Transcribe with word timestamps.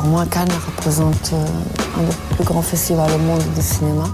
Pour 0.00 0.08
moi, 0.08 0.24
Cannes 0.30 0.48
représente 0.66 1.30
euh, 1.34 1.46
un 1.98 2.02
des 2.04 2.34
plus 2.36 2.44
grands 2.44 2.62
festivals 2.62 3.12
au 3.12 3.18
monde 3.18 3.42
du 3.54 3.60
cinéma. 3.60 4.04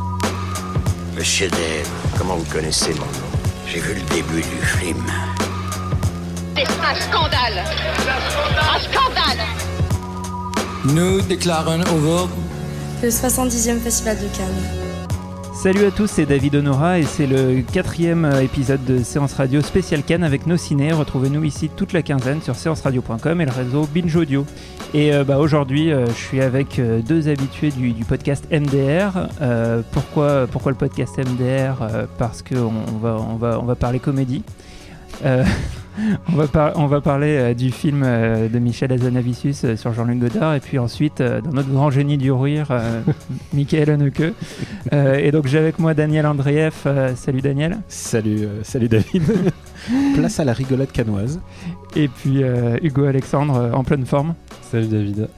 Monsieur 1.16 1.48
Dave, 1.48 1.88
comment 2.18 2.34
vous 2.34 2.52
connaissez 2.52 2.90
mon 2.94 3.00
nom? 3.00 3.38
J'ai 3.68 3.78
vu 3.78 3.94
le 3.94 4.00
début 4.12 4.40
du 4.42 4.66
film. 4.66 5.04
C'est 6.56 6.64
un 6.64 6.94
scandale 7.00 7.62
Un 8.58 8.80
scandale 8.80 9.46
Nous 10.86 11.20
déclarons 11.20 11.80
ouvert 11.94 12.28
Le 13.02 13.08
70e 13.08 13.80
Festival 13.80 14.16
de 14.18 14.26
Cannes. 14.36 14.85
Salut 15.56 15.86
à 15.86 15.90
tous, 15.90 16.06
c'est 16.06 16.26
David 16.26 16.54
Honora 16.56 16.98
et 16.98 17.04
c'est 17.04 17.26
le 17.26 17.62
quatrième 17.62 18.30
épisode 18.42 18.84
de 18.84 19.02
Séance 19.02 19.32
Radio 19.32 19.62
spécial 19.62 20.02
Cannes 20.02 20.22
avec 20.22 20.46
nos 20.46 20.58
ciné. 20.58 20.92
Retrouvez-nous 20.92 21.42
ici 21.44 21.70
toute 21.74 21.94
la 21.94 22.02
quinzaine 22.02 22.42
sur 22.42 22.54
séanceradio.com 22.54 23.40
et 23.40 23.46
le 23.46 23.50
réseau 23.50 23.88
Binge 23.92 24.14
Audio. 24.14 24.44
Et 24.92 25.14
euh, 25.14 25.24
bah, 25.24 25.38
aujourd'hui, 25.38 25.90
euh, 25.90 26.06
je 26.08 26.12
suis 26.12 26.42
avec 26.42 26.78
euh, 26.78 27.00
deux 27.00 27.28
habitués 27.28 27.70
du, 27.70 28.04
podcast 28.04 28.46
MDR. 28.52 29.28
Euh, 29.40 29.80
pourquoi, 29.92 30.46
le 30.66 30.74
podcast 30.74 31.18
MDR 31.18 31.82
Euh, 31.82 32.04
Parce 32.18 32.42
qu'on 32.42 32.72
on 33.02 33.36
va 33.36 33.74
parler 33.74 33.98
comédie. 33.98 34.44
On, 36.32 36.36
va 36.36 36.46
par- 36.46 36.72
on 36.78 36.86
va 36.86 37.00
parler 37.00 37.36
euh, 37.38 37.54
du 37.54 37.70
film 37.70 38.02
euh, 38.04 38.48
de 38.48 38.58
Michel 38.58 38.92
Azanavicius 38.92 39.64
euh, 39.64 39.76
sur 39.76 39.92
Jean-Luc 39.92 40.18
Godard 40.18 40.54
et 40.54 40.60
puis 40.60 40.78
ensuite 40.78 41.20
euh, 41.20 41.40
dans 41.40 41.52
notre 41.52 41.70
grand 41.70 41.90
génie 41.90 42.18
du 42.18 42.30
rire, 42.32 42.68
euh, 42.70 43.00
Michael 43.54 43.90
Haneke. 43.90 44.22
Euh, 44.92 45.14
et 45.16 45.30
donc 45.30 45.46
j'ai 45.46 45.58
avec 45.58 45.78
moi 45.78 45.94
Daniel 45.94 46.26
Andreev. 46.26 46.74
Euh, 46.86 47.14
salut 47.16 47.40
Daniel. 47.40 47.78
Salut, 47.88 48.40
euh, 48.44 48.62
salut 48.62 48.88
David. 48.88 49.22
Place 50.14 50.40
à 50.40 50.44
la 50.44 50.52
rigolade 50.52 50.90
canoise. 50.92 51.40
Et 51.94 52.08
puis 52.08 52.42
euh, 52.42 52.76
Hugo 52.82 53.04
Alexandre 53.04 53.56
euh, 53.56 53.72
en 53.72 53.84
pleine 53.84 54.04
forme. 54.06 54.34
Salut 54.70 54.86
David. 54.88 55.28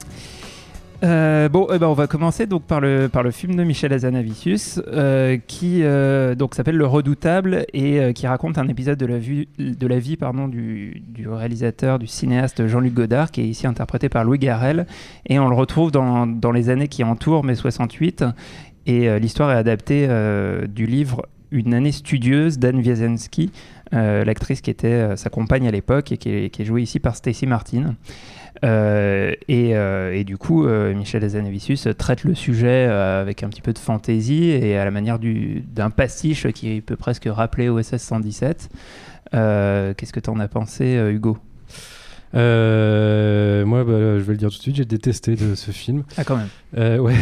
Euh, 1.01 1.47
bon, 1.47 1.67
eh 1.73 1.79
ben, 1.79 1.87
on 1.87 1.93
va 1.93 2.07
commencer 2.07 2.45
donc 2.45 2.63
par 2.63 2.81
le, 2.81 3.07
par 3.07 3.23
le 3.23 3.31
film 3.31 3.55
de 3.55 3.63
Michel 3.63 3.93
Azanavicius 3.93 4.81
euh, 4.87 5.37
qui 5.47 5.83
euh, 5.83 6.35
donc 6.35 6.55
s'appelle 6.55 6.75
Le 6.75 6.85
Redoutable 6.85 7.65
et 7.73 8.13
qui 8.13 8.27
raconte 8.27 8.57
un 8.57 8.67
épisode 8.67 8.97
de 8.97 9.05
la, 9.05 9.17
de 9.17 9.87
la 9.87 9.99
vie 9.99 10.17
pardon, 10.17 10.49
du, 10.49 11.01
du 11.07 11.29
réalisateur, 11.29 11.99
du 11.99 12.07
cinéaste 12.07 12.67
Jean-Luc 12.67 12.93
Godard 12.93 13.31
qui 13.31 13.41
est 13.41 13.47
ici 13.47 13.65
interprété 13.65 14.09
par 14.09 14.25
Louis 14.25 14.39
Garrel. 14.39 14.87
Et 15.25 15.39
on 15.39 15.47
le 15.47 15.55
retrouve 15.55 15.91
dans, 15.91 16.27
dans 16.27 16.51
les 16.51 16.69
années 16.69 16.89
qui 16.89 17.03
entourent 17.05 17.45
mai 17.45 17.55
68 17.55 18.25
et 18.85 19.19
l'histoire 19.19 19.51
est 19.51 19.57
adaptée 19.57 20.07
du 20.67 20.85
livre 20.85 21.27
Une 21.51 21.73
année 21.73 21.91
studieuse 21.91 22.59
d'Anne 22.59 22.77
Wiazensky, 22.79 23.51
euh, 23.93 24.23
l'actrice 24.23 24.61
qui 24.61 24.69
était 24.69 24.87
euh, 24.87 25.15
sa 25.15 25.29
compagne 25.31 25.67
à 25.67 25.71
l'époque 25.71 26.11
et 26.11 26.17
qui 26.17 26.29
est, 26.29 26.49
qui 26.51 26.61
est 26.61 26.65
jouée 26.65 26.83
ici 26.83 26.99
par 26.99 27.15
Stacy 27.15 27.47
Martin. 27.47 27.95
Euh, 28.65 29.31
et, 29.47 29.69
et 29.71 30.23
du 30.25 30.37
coup, 30.37 30.67
Michel 30.67 31.23
Azanavicius 31.23 31.87
traite 31.97 32.23
le 32.23 32.35
sujet 32.35 32.85
avec 32.85 33.41
un 33.43 33.49
petit 33.49 33.61
peu 33.61 33.71
de 33.73 33.79
fantaisie 33.79 34.49
et 34.49 34.77
à 34.77 34.83
la 34.85 34.91
manière 34.91 35.17
du- 35.17 35.61
d'un 35.73 35.89
pastiche 35.89 36.47
qui 36.51 36.81
peut 36.81 36.97
presque 36.97 37.27
rappeler 37.27 37.69
OSS 37.69 37.97
117. 37.97 38.69
Euh, 39.33 39.93
Qu'est-ce 39.95 40.11
que 40.13 40.19
tu 40.19 40.29
en 40.29 40.39
as 40.39 40.47
pensé, 40.49 40.95
Hugo? 41.11 41.37
Moi, 42.33 43.83
bah, 43.83 44.17
je 44.19 44.23
vais 44.23 44.33
le 44.33 44.37
dire 44.37 44.49
tout 44.49 44.57
de 44.57 44.61
suite, 44.61 44.75
j'ai 44.75 44.85
détesté 44.85 45.35
de 45.35 45.55
ce 45.55 45.71
film. 45.71 46.03
Ah, 46.17 46.23
quand 46.23 46.37
même. 46.37 46.99
Ouais. 46.99 47.15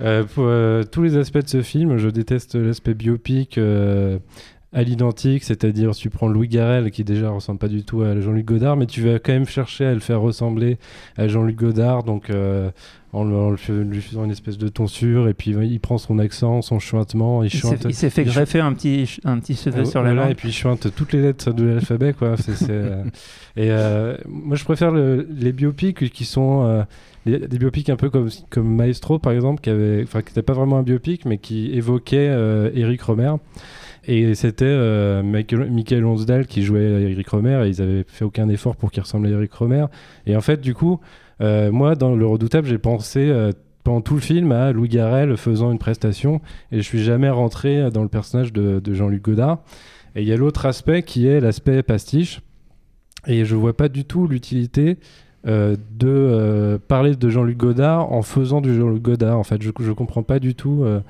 Euh, 0.00 0.24
pour 0.24 0.44
euh, 0.46 0.84
tous 0.84 1.02
les 1.02 1.16
aspects 1.16 1.38
de 1.38 1.48
ce 1.48 1.62
film, 1.62 1.96
je 1.96 2.08
déteste 2.08 2.54
l'aspect 2.54 2.94
biopic 2.94 3.58
euh, 3.58 4.18
à 4.72 4.82
l'identique, 4.82 5.44
c'est-à-dire 5.44 5.92
tu 5.92 6.10
prends 6.10 6.28
Louis 6.28 6.48
Garrel 6.48 6.90
qui 6.90 7.02
déjà 7.02 7.30
ressemble 7.30 7.58
pas 7.58 7.68
du 7.68 7.84
tout 7.84 8.02
à 8.02 8.20
Jean-Luc 8.20 8.46
Godard, 8.46 8.76
mais 8.76 8.86
tu 8.86 9.02
vas 9.02 9.18
quand 9.18 9.32
même 9.32 9.46
chercher 9.46 9.86
à 9.86 9.94
le 9.94 10.00
faire 10.00 10.20
ressembler 10.20 10.78
à 11.16 11.26
Jean-Luc 11.26 11.56
Godard, 11.56 12.04
donc 12.04 12.30
en, 13.12 13.24
lui 13.50 14.00
faisant 14.02 14.24
une 14.24 14.30
espèce 14.30 14.58
de 14.58 14.68
tonsure, 14.68 15.28
et 15.28 15.34
puis 15.34 15.52
il 15.52 15.80
prend 15.80 15.96
son 15.98 16.18
accent, 16.18 16.60
son 16.62 16.78
chuintement, 16.78 17.42
il 17.42 17.46
Il 17.46 17.58
chante. 17.58 17.84
il 17.88 17.94
s'est 17.94 18.10
fait 18.10 18.22
il 18.22 18.28
greffer 18.28 18.60
un 18.60 18.72
petit, 18.74 19.18
un 19.24 19.38
petit 19.38 19.54
cheveu 19.54 19.80
euh, 19.80 19.84
sur 19.86 20.02
la 20.02 20.12
langue. 20.14 20.30
Et 20.30 20.34
puis 20.34 20.50
je 20.50 20.56
chante 20.56 20.94
toutes 20.94 21.12
les 21.12 21.22
lettres 21.22 21.52
de 21.52 21.64
l'alphabet, 21.64 22.12
quoi. 22.12 22.34
Euh, 22.68 23.04
et 23.56 23.70
euh, 23.70 24.16
moi, 24.28 24.56
je 24.56 24.64
préfère 24.64 24.90
le- 24.90 25.26
les 25.30 25.52
biopics 25.52 26.10
qui 26.10 26.24
sont 26.24 26.84
les- 27.24 27.38
des 27.48 27.58
biopics 27.58 27.88
un 27.90 27.96
peu 27.96 28.10
comme, 28.10 28.28
comme 28.50 28.74
Maestro, 28.74 29.18
par 29.18 29.32
exemple, 29.32 29.60
qui 29.62 29.70
avait, 29.70 30.02
enfin, 30.02 30.20
qui 30.20 30.28
n'était 30.30 30.42
pas 30.42 30.52
vraiment 30.54 30.78
un 30.78 30.82
biopic, 30.82 31.24
mais 31.24 31.38
qui 31.38 31.72
évoquait 31.72 32.26
Eric 32.74 33.00
Romer. 33.02 33.32
Et 34.10 34.34
c'était 34.34 34.64
euh, 34.66 35.22
Michael, 35.22 35.70
Michael 35.70 36.00
Lonsdale 36.00 36.46
qui 36.46 36.62
jouait 36.62 37.10
Eric 37.10 37.28
Romer, 37.28 37.62
et 37.66 37.68
ils 37.68 37.82
avaient 37.82 38.04
fait 38.06 38.24
aucun 38.24 38.48
effort 38.48 38.76
pour 38.76 38.90
qu'il 38.90 39.02
ressemble 39.02 39.26
à 39.26 39.30
Eric 39.30 39.52
Romer. 39.52 39.84
Et 40.26 40.34
en 40.36 40.40
fait, 40.40 40.60
du 40.60 40.72
coup, 40.74 40.98
moi, 41.40 41.94
dans 41.94 42.14
Le 42.14 42.26
Redoutable, 42.26 42.66
j'ai 42.66 42.78
pensé. 42.78 43.20
euh, 43.20 43.52
pendant 43.88 44.02
tout 44.02 44.16
le 44.16 44.20
film 44.20 44.52
à 44.52 44.70
Louis 44.70 44.90
Garrel 44.90 45.34
faisant 45.38 45.72
une 45.72 45.78
prestation 45.78 46.42
et 46.72 46.76
je 46.76 46.82
suis 46.82 47.02
jamais 47.02 47.30
rentré 47.30 47.90
dans 47.90 48.02
le 48.02 48.10
personnage 48.10 48.52
de, 48.52 48.82
Jean-Luc 48.92 49.22
Godard. 49.22 49.60
Et 50.14 50.20
il 50.20 50.28
y 50.28 50.32
a 50.32 50.36
l'autre 50.36 50.66
aspect 50.66 51.02
qui 51.02 51.26
est 51.26 51.40
l'aspect 51.40 51.82
pastiche. 51.82 52.42
Et 53.26 53.46
je 53.46 53.56
vois 53.56 53.74
pas 53.74 53.88
du 53.88 54.04
tout 54.04 54.26
l'utilité 54.26 54.98
euh, 55.46 55.76
de 55.98 56.08
euh, 56.08 56.78
parler 56.78 57.16
de 57.16 57.30
Jean-Luc 57.30 57.56
Godard 57.56 58.12
en 58.12 58.20
faisant 58.20 58.60
du 58.60 58.74
Jean-Luc 58.74 59.00
Godard. 59.00 59.38
En 59.38 59.44
fait, 59.44 59.62
je, 59.62 59.70
je 59.80 59.92
comprends 59.92 60.22
pas 60.22 60.38
du 60.38 60.54
tout 60.54 60.82
euh, 60.82 61.00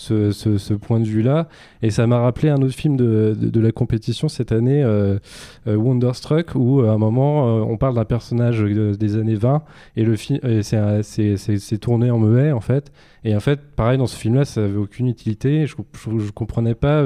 ce, 0.00 0.74
point 0.74 1.00
de 1.00 1.04
vue-là. 1.04 1.48
Et 1.82 1.90
ça 1.90 2.06
m'a 2.06 2.18
rappelé 2.20 2.48
un 2.48 2.60
autre 2.62 2.74
film 2.74 2.96
de, 2.96 3.36
de- 3.38 3.60
la 3.60 3.72
compétition 3.72 4.28
cette 4.28 4.52
année, 4.52 4.82
euh, 4.82 5.18
euh, 5.66 5.76
Wonderstruck, 5.76 6.54
où 6.54 6.80
à 6.80 6.92
un 6.92 6.98
moment, 6.98 7.60
euh, 7.60 7.62
on 7.62 7.76
parle 7.76 7.94
d'un 7.94 8.04
personnage 8.04 8.62
euh, 8.62 8.94
des 8.94 9.16
années 9.16 9.34
20 9.34 9.62
et 9.96 10.04
le 10.04 10.16
film, 10.16 10.40
c'est 10.62 11.78
tourné 11.78 12.10
en 12.10 12.18
muet 12.18 12.52
en 12.52 12.60
fait. 12.60 12.90
Et 13.24 13.36
en 13.36 13.40
fait, 13.40 13.60
pareil 13.76 13.98
dans 13.98 14.06
ce 14.06 14.16
film-là, 14.16 14.44
ça 14.44 14.64
avait 14.64 14.76
aucune 14.76 15.06
utilité. 15.08 15.66
Je, 15.66 15.74
je 16.18 16.30
comprenais 16.30 16.74
pas. 16.74 17.04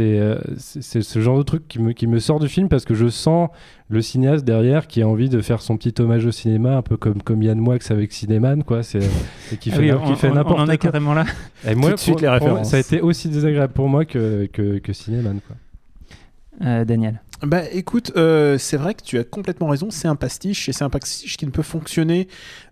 Euh, 0.00 0.38
c'est 0.56 0.98
euh, 0.98 1.02
ce 1.02 1.18
genre 1.20 1.36
de 1.38 1.42
truc 1.42 1.68
qui 1.68 1.78
me, 1.78 1.92
qui 1.92 2.06
me 2.06 2.18
sort 2.18 2.40
du 2.40 2.48
film 2.48 2.68
parce 2.68 2.84
que 2.84 2.94
je 2.94 3.08
sens 3.08 3.50
le 3.88 4.00
cinéaste 4.02 4.44
derrière 4.44 4.86
qui 4.86 5.02
a 5.02 5.08
envie 5.08 5.28
de 5.28 5.40
faire 5.40 5.60
son 5.60 5.76
petit 5.76 5.94
hommage 6.00 6.24
au 6.26 6.32
cinéma, 6.32 6.76
un 6.76 6.82
peu 6.82 6.96
comme, 6.96 7.22
comme 7.22 7.42
Yann 7.42 7.58
Moix 7.58 7.76
avec 7.90 8.12
Cinéman, 8.12 8.62
quoi. 8.64 8.82
C'est 8.82 9.00
et 9.52 9.56
qui 9.58 9.70
Ah 9.72 9.76
fait, 9.76 9.92
oui, 9.92 9.98
qui 10.06 10.12
on, 10.12 10.16
fait 10.16 10.28
on- 10.28 10.32
on 10.32 10.34
n'importe 10.36 10.60
en 10.60 10.64
est 10.68 10.78
quoi. 10.78 10.90
carrément 10.90 11.14
là. 11.14 11.24
Et 11.66 11.74
moi, 11.74 11.90
Tout 11.90 11.96
de 11.96 12.00
suite, 12.00 12.14
pour- 12.14 12.22
les 12.22 12.28
moi, 12.28 12.38
références. 12.38 12.70
ça 12.70 12.76
a 12.76 12.80
été 12.80 13.00
aussi 13.00 13.28
désagréable 13.28 13.72
pour 13.72 13.88
moi 13.88 14.04
que, 14.04 14.46
que, 14.52 14.78
que 14.78 14.92
Cinéman, 14.92 15.38
quoi. 15.46 15.56
Euh, 16.66 16.84
Daniel. 16.84 17.20
Bah 17.42 17.62
écoute, 17.72 18.12
euh, 18.16 18.56
c'est 18.58 18.76
vrai 18.76 18.94
que 18.94 19.02
tu 19.02 19.18
as 19.18 19.24
complètement 19.24 19.66
raison, 19.66 19.88
c'est 19.90 20.08
un 20.08 20.14
pastiche 20.16 20.68
et 20.68 20.72
c'est 20.72 20.84
un 20.84 20.88
pastiche 20.90 21.36
qui 21.36 21.44
ne 21.46 21.50
peut 21.50 21.62
fonctionner 21.62 22.28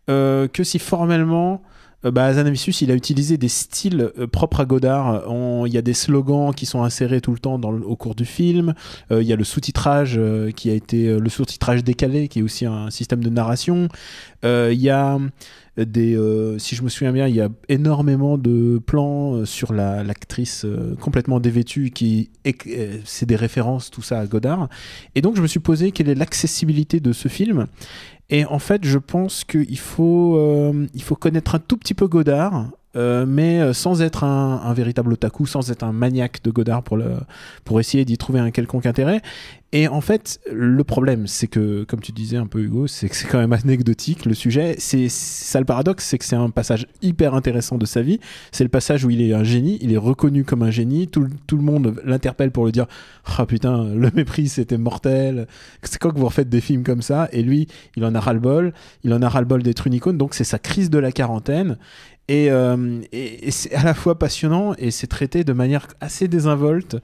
euh, 0.08 0.46
que 0.48 0.62
si 0.64 0.78
formellement. 0.78 1.62
Euh, 2.04 2.10
bah, 2.10 2.24
Azanavicius, 2.24 2.80
il 2.82 2.90
a 2.90 2.94
utilisé 2.94 3.36
des 3.38 3.48
styles 3.48 4.10
euh, 4.18 4.26
propres 4.26 4.60
à 4.60 4.64
Godard. 4.64 5.24
On- 5.30 5.64
Il 5.66 5.72
y 5.72 5.78
a 5.78 5.82
des 5.82 5.94
slogans 5.94 6.52
qui 6.54 6.66
sont 6.66 6.82
insérés 6.82 7.20
tout 7.20 7.32
le 7.32 7.38
temps 7.38 7.60
au 7.62 7.96
cours 7.96 8.14
du 8.14 8.24
film. 8.24 8.74
Euh, 9.10 9.22
Il 9.22 9.28
y 9.28 9.32
a 9.32 9.36
le 9.36 9.44
sous-titrage 9.44 10.14
euh, 10.18 10.50
qui 10.50 10.70
a 10.70 10.74
été 10.74 11.08
euh, 11.08 11.18
le 11.18 11.28
sous-titrage 11.28 11.84
décalé, 11.84 12.28
qui 12.28 12.40
est 12.40 12.42
aussi 12.42 12.66
un 12.66 12.90
système 12.90 13.22
de 13.22 13.30
narration. 13.30 13.88
Euh, 14.44 14.70
Il 14.72 14.80
y 14.80 14.90
a 14.90 15.18
des, 15.78 16.14
euh, 16.16 16.58
si 16.58 16.76
je 16.76 16.82
me 16.82 16.90
souviens 16.90 17.12
bien, 17.12 17.26
il 17.28 17.34
y 17.34 17.40
a 17.40 17.48
énormément 17.70 18.36
de 18.36 18.78
plans 18.84 19.36
euh, 19.36 19.44
sur 19.46 19.72
la- 19.72 20.04
l'actrice 20.04 20.66
euh, 20.66 20.94
complètement 21.00 21.40
dévêtue 21.40 21.90
qui, 21.94 22.28
euh, 22.46 22.98
c'est 23.06 23.24
des 23.24 23.36
références 23.36 23.90
tout 23.90 24.02
ça 24.02 24.20
à 24.20 24.26
Godard. 24.26 24.68
Et 25.14 25.22
donc 25.22 25.34
je 25.36 25.40
me 25.40 25.46
suis 25.46 25.60
posé 25.60 25.90
quelle 25.92 26.10
est 26.10 26.14
l'accessibilité 26.14 27.00
de 27.00 27.12
ce 27.14 27.28
film. 27.28 27.68
Et 28.32 28.46
en 28.46 28.58
fait, 28.58 28.84
je 28.86 28.96
pense 28.96 29.44
qu'il 29.44 29.78
faut, 29.78 30.38
euh, 30.38 30.86
il 30.94 31.02
faut 31.02 31.14
connaître 31.14 31.54
un 31.54 31.58
tout 31.58 31.76
petit 31.76 31.92
peu 31.92 32.08
Godard 32.08 32.70
euh, 32.96 33.24
mais 33.26 33.60
euh, 33.60 33.72
sans 33.72 34.02
être 34.02 34.24
un, 34.24 34.60
un 34.64 34.72
véritable 34.74 35.12
otaku, 35.12 35.46
sans 35.46 35.70
être 35.70 35.82
un 35.82 35.92
maniaque 35.92 36.42
de 36.44 36.50
Godard 36.50 36.82
pour, 36.82 36.96
le, 36.96 37.12
pour 37.64 37.80
essayer 37.80 38.04
d'y 38.04 38.18
trouver 38.18 38.40
un 38.40 38.50
quelconque 38.50 38.86
intérêt. 38.86 39.22
Et 39.74 39.88
en 39.88 40.02
fait, 40.02 40.38
le 40.52 40.84
problème, 40.84 41.26
c'est 41.26 41.46
que, 41.46 41.84
comme 41.84 42.00
tu 42.00 42.12
disais 42.12 42.36
un 42.36 42.46
peu 42.46 42.60
Hugo, 42.60 42.86
c'est 42.86 43.08
que 43.08 43.16
c'est 43.16 43.26
quand 43.26 43.38
même 43.38 43.54
anecdotique 43.54 44.26
le 44.26 44.34
sujet. 44.34 44.74
C'est 44.78 45.08
ça 45.08 45.60
le 45.60 45.64
paradoxe, 45.64 46.04
c'est 46.04 46.18
que 46.18 46.26
c'est 46.26 46.36
un 46.36 46.50
passage 46.50 46.86
hyper 47.00 47.34
intéressant 47.34 47.78
de 47.78 47.86
sa 47.86 48.02
vie. 48.02 48.20
C'est 48.50 48.64
le 48.64 48.68
passage 48.68 49.02
où 49.06 49.08
il 49.08 49.22
est 49.22 49.32
un 49.32 49.44
génie, 49.44 49.78
il 49.80 49.90
est 49.94 49.96
reconnu 49.96 50.44
comme 50.44 50.62
un 50.62 50.70
génie. 50.70 51.08
Tout, 51.08 51.22
le- 51.22 51.30
tout 51.46 51.56
le 51.56 51.62
monde 51.62 51.98
l'interpelle 52.04 52.50
pour 52.50 52.66
lui 52.66 52.72
dire 52.72 52.84
Ah 53.38 53.46
putain, 53.46 53.84
le 53.94 54.10
mépris 54.14 54.48
c'était 54.48 54.76
mortel. 54.76 55.46
C'est 55.82 55.98
quoi 55.98 56.12
que 56.12 56.18
vous 56.18 56.26
refaites 56.26 56.50
des 56.50 56.60
films 56.60 56.82
comme 56.82 57.00
ça 57.00 57.30
Et 57.32 57.42
lui, 57.42 57.66
il 57.96 58.04
en 58.04 58.14
a 58.14 58.20
ras-le-bol. 58.20 58.74
Il 59.04 59.14
en 59.14 59.22
a 59.22 59.28
ras-le-bol 59.30 59.62
d'être 59.62 59.86
une 59.86 59.94
icône. 59.94 60.18
Donc 60.18 60.34
c'est 60.34 60.44
sa 60.44 60.58
crise 60.58 60.90
de 60.90 60.98
la 60.98 61.12
quarantaine. 61.12 61.78
Et, 62.28 62.50
euh, 62.50 63.00
et- 63.12 63.50
c'est 63.50 63.74
à 63.74 63.82
la 63.82 63.94
fois 63.94 64.18
passionnant 64.18 64.74
et 64.78 64.90
c'est 64.90 65.06
traité 65.06 65.44
de 65.44 65.52
manière 65.52 65.88
assez 66.00 66.28
désinvolte. 66.28 66.96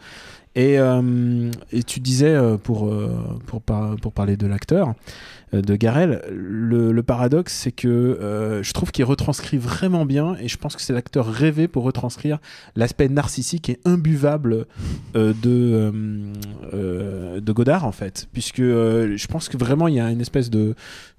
Et, 0.55 0.79
euh, 0.79 1.51
tu 1.87 2.01
disais, 2.01 2.31
euh, 2.35 2.57
pour, 2.57 2.91
pour, 3.47 3.61
par- 3.63 3.97
pour 3.97 4.13
parler 4.13 4.37
de 4.37 4.47
l'acteur, 4.47 4.95
de 5.53 5.77
Garel, 5.77 6.23
le, 6.31 7.03
paradoxe, 7.03 7.55
c'est 7.55 7.73
que 7.73 7.89
euh, 7.89 8.63
je 8.63 8.73
trouve 8.73 8.91
qu'il 8.91 9.05
retranscrit 9.05 9.57
vraiment 9.57 10.05
bien, 10.05 10.37
et 10.41 10.49
je 10.49 10.59
pense 10.59 10.77
que 10.77 10.83
c'est 10.83 10.93
l'acteur 10.93 11.27
rêvé 11.27 11.69
pour 11.69 11.85
retranscrire 11.85 12.39
l'aspect 12.77 13.09
narcissique 13.09 13.71
et 13.71 13.81
imbuvable 13.85 14.67
euh, 15.17 15.33
de, 15.43 15.51
euh, 15.51 15.93
euh, 16.75 17.41
de 17.41 17.53
Godard, 17.53 17.85
en 17.85 17.93
fait. 17.93 18.29
Puisque 18.33 18.61
euh, 18.61 19.17
je 19.17 19.27
pense 19.27 19.49
que 19.49 19.57
vraiment, 19.57 19.89
il 19.89 19.95
y 19.95 20.01
a 20.01 20.11
une 20.11 20.21
espèce 20.21 20.51
de, 20.51 20.75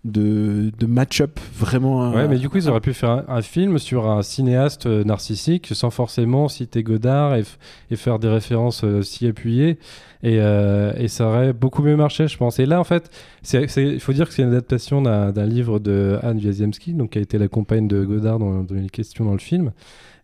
de, 0.05 0.85
match-up 0.85 1.39
vraiment. 1.55 2.11
Ouais, 2.11 2.21
euh, 2.21 2.27
mais 2.27 2.37
du 2.37 2.49
coup, 2.49 2.57
ils 2.57 2.69
auraient 2.69 2.79
pu 2.79 2.93
faire 2.93 3.23
un, 3.27 3.41
film 3.41 3.77
sur 3.79 4.07
un 4.07 4.21
cinéaste 4.21 4.85
euh, 4.85 5.03
narcissique 5.03 5.69
sans 5.73 5.89
forcément 5.89 6.47
citer 6.47 6.83
Godard 6.83 7.35
et, 7.35 7.43
et 7.91 7.95
faire 7.95 8.19
des 8.19 8.29
références 8.29 8.83
euh, 8.83 9.01
si 9.01 9.27
appuyées. 9.27 9.77
Et, 10.21 10.37
euh, 10.39 10.91
et 10.97 11.07
ça 11.07 11.27
aurait 11.27 11.53
beaucoup 11.53 11.81
mieux 11.81 11.95
marché, 11.95 12.27
je 12.27 12.37
pense. 12.37 12.59
Et 12.59 12.65
là, 12.65 12.79
en 12.79 12.83
fait, 12.83 13.09
il 13.53 13.99
faut 13.99 14.13
dire 14.13 14.27
que 14.27 14.33
c'est 14.33 14.41
une 14.41 14.49
adaptation 14.49 15.01
d'un 15.01 15.45
livre 15.45 15.79
de 15.79 16.19
Anne 16.23 16.39
Wiazemski, 16.39 16.93
donc 16.93 17.11
qui 17.11 17.19
a 17.19 17.21
été 17.21 17.37
la 17.37 17.47
compagne 17.47 17.87
de 17.87 18.03
Godard 18.03 18.39
dans, 18.39 18.63
dans 18.63 18.75
les 18.75 18.89
questions 18.89 19.25
dans 19.25 19.33
le 19.33 19.39
film. 19.39 19.71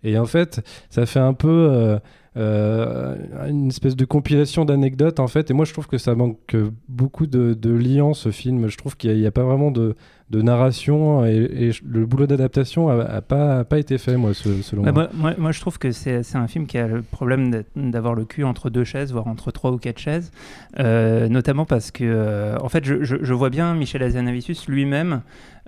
Et 0.03 0.17
en 0.19 0.25
fait, 0.25 0.61
ça 0.89 1.05
fait 1.05 1.19
un 1.19 1.33
peu 1.33 1.69
euh, 1.71 1.97
une 2.35 3.67
espèce 3.67 3.95
de 3.95 4.05
compilation 4.05 4.65
d'anecdotes, 4.65 5.19
en 5.19 5.27
fait. 5.27 5.49
Et 5.51 5.53
moi, 5.53 5.65
je 5.65 5.73
trouve 5.73 5.87
que 5.87 5.97
ça 5.97 6.15
manque 6.15 6.55
beaucoup 6.87 7.27
de, 7.27 7.53
de 7.53 7.71
liant, 7.71 8.13
ce 8.13 8.29
film. 8.31 8.67
Je 8.67 8.77
trouve 8.77 8.97
qu'il 8.97 9.15
n'y 9.17 9.25
a, 9.25 9.31
pas 9.31 9.43
vraiment 9.43 9.71
de, 9.71 9.95
de 10.31 10.41
narration 10.41 11.25
et, 11.25 11.71
le 11.85 12.05
boulot 12.05 12.27
d'adaptation 12.27 12.89
a, 12.89 13.03
a 13.03 13.21
pas, 13.21 13.59
a 13.59 13.63
pas 13.63 13.79
été 13.79 13.97
fait, 13.97 14.17
moi, 14.17 14.33
ce- 14.33 14.61
selon 14.61 14.83
Bah, 14.83 14.91
moi. 14.91 15.09
moi, 15.13 15.33
moi, 15.37 15.51
je 15.51 15.59
trouve 15.61 15.77
que 15.77 15.91
c'est 15.91 16.21
un 16.35 16.47
film 16.47 16.65
qui 16.67 16.77
a 16.77 16.87
le 16.87 17.01
problème 17.01 17.63
d'avoir 17.75 18.15
le 18.15 18.25
cul 18.25 18.43
entre 18.43 18.69
deux 18.69 18.83
chaises, 18.83 19.11
voire 19.11 19.27
entre 19.27 19.51
trois 19.51 19.71
ou 19.71 19.77
quatre 19.77 19.99
chaises, 19.99 20.31
Euh, 20.77 21.29
notamment 21.29 21.65
parce 21.65 21.89
que, 21.91 22.03
euh, 22.03 22.57
en 22.61 22.67
fait, 22.69 22.83
je, 22.83 23.01
je- 23.03 23.15
je 23.21 23.33
vois 23.33 23.49
bien 23.49 23.73
Michel 23.75 24.03
Hazanavicius 24.03 24.67
lui-même 24.67 25.21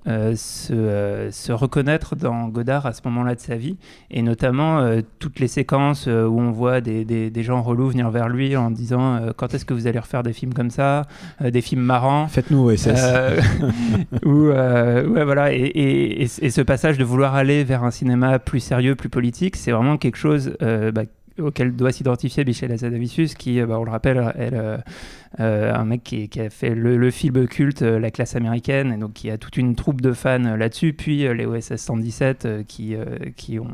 euh, 0.07 0.35
se, 0.35 0.71
euh, 0.73 1.31
se 1.31 1.51
reconnaître 1.51 2.15
dans 2.15 2.47
Godard 2.47 2.85
à 2.85 2.93
ce 2.93 3.01
moment-là 3.05 3.35
de 3.35 3.39
sa 3.39 3.55
vie, 3.55 3.77
et 4.11 4.21
notamment 4.21 4.79
euh, 4.79 5.01
toutes 5.19 5.39
les 5.39 5.47
séquences 5.47 6.07
où 6.07 6.09
on 6.39 6.51
voit 6.51 6.81
des, 6.81 7.03
des- 7.05 7.29
des 7.29 7.43
gens 7.43 7.61
relous 7.61 7.89
venir 7.89 8.09
vers 8.09 8.29
lui 8.29 8.55
en 8.55 8.71
disant 8.71 9.19
quand 9.35 9.53
est-ce 9.53 9.65
que 9.65 9.73
vous 9.73 9.87
allez 9.87 9.99
refaire 9.99 10.23
des 10.23 10.33
films 10.33 10.53
comme 10.53 10.69
ça, 10.69 11.03
des 11.41 11.61
films 11.61 11.81
marrants? 11.81 12.27
Faites-nous 12.27 12.69
OSS. 12.71 12.87
Ou 14.25 14.47
ouais 14.49 15.23
voilà 15.25 15.53
et, 15.53 15.57
et- 15.57 16.21
et- 16.23 16.27
et 16.41 16.49
ce 16.49 16.61
passage 16.61 16.97
de 16.97 17.03
vouloir 17.03 17.35
aller 17.35 17.63
vers 17.63 17.83
un 17.83 17.91
cinéma 17.91 18.39
plus 18.39 18.59
sérieux 18.59 18.95
plus 18.95 19.09
politique 19.09 19.55
c'est 19.55 19.71
vraiment 19.71 19.97
quelque 19.97 20.17
chose 20.17 20.55
bah, 20.59 21.03
auquel 21.39 21.75
doit 21.75 21.91
s'identifier 21.91 22.43
Michel 22.45 22.71
Hazanavicius 22.71 23.33
qui 23.35 23.59
euh, 23.59 23.65
bah, 23.65 23.79
on 23.79 23.83
le 23.83 23.91
rappelle 23.91 24.17
est 24.37 24.53
euh, 24.53 24.77
euh, 25.39 25.73
un 25.73 25.85
mec 25.85 26.03
qui, 26.03 26.29
qui 26.29 26.39
a 26.39 26.49
fait 26.49 26.73
le, 26.73 26.97
le 26.97 27.11
film 27.11 27.47
culte 27.47 27.81
euh, 27.81 27.99
La 27.99 28.11
classe 28.11 28.35
américaine 28.35 28.93
et 28.93 28.97
donc 28.97 29.13
qui 29.13 29.29
a 29.29 29.37
toute 29.37 29.57
une 29.57 29.75
troupe 29.75 30.01
de 30.01 30.13
fans 30.13 30.37
là-dessus 30.57 30.93
puis 30.93 31.17
les 31.33 31.45
OSS 31.45 31.75
117 31.75 32.45
euh, 32.45 32.63
qui, 32.67 32.95
qui 33.35 33.59
ont 33.59 33.67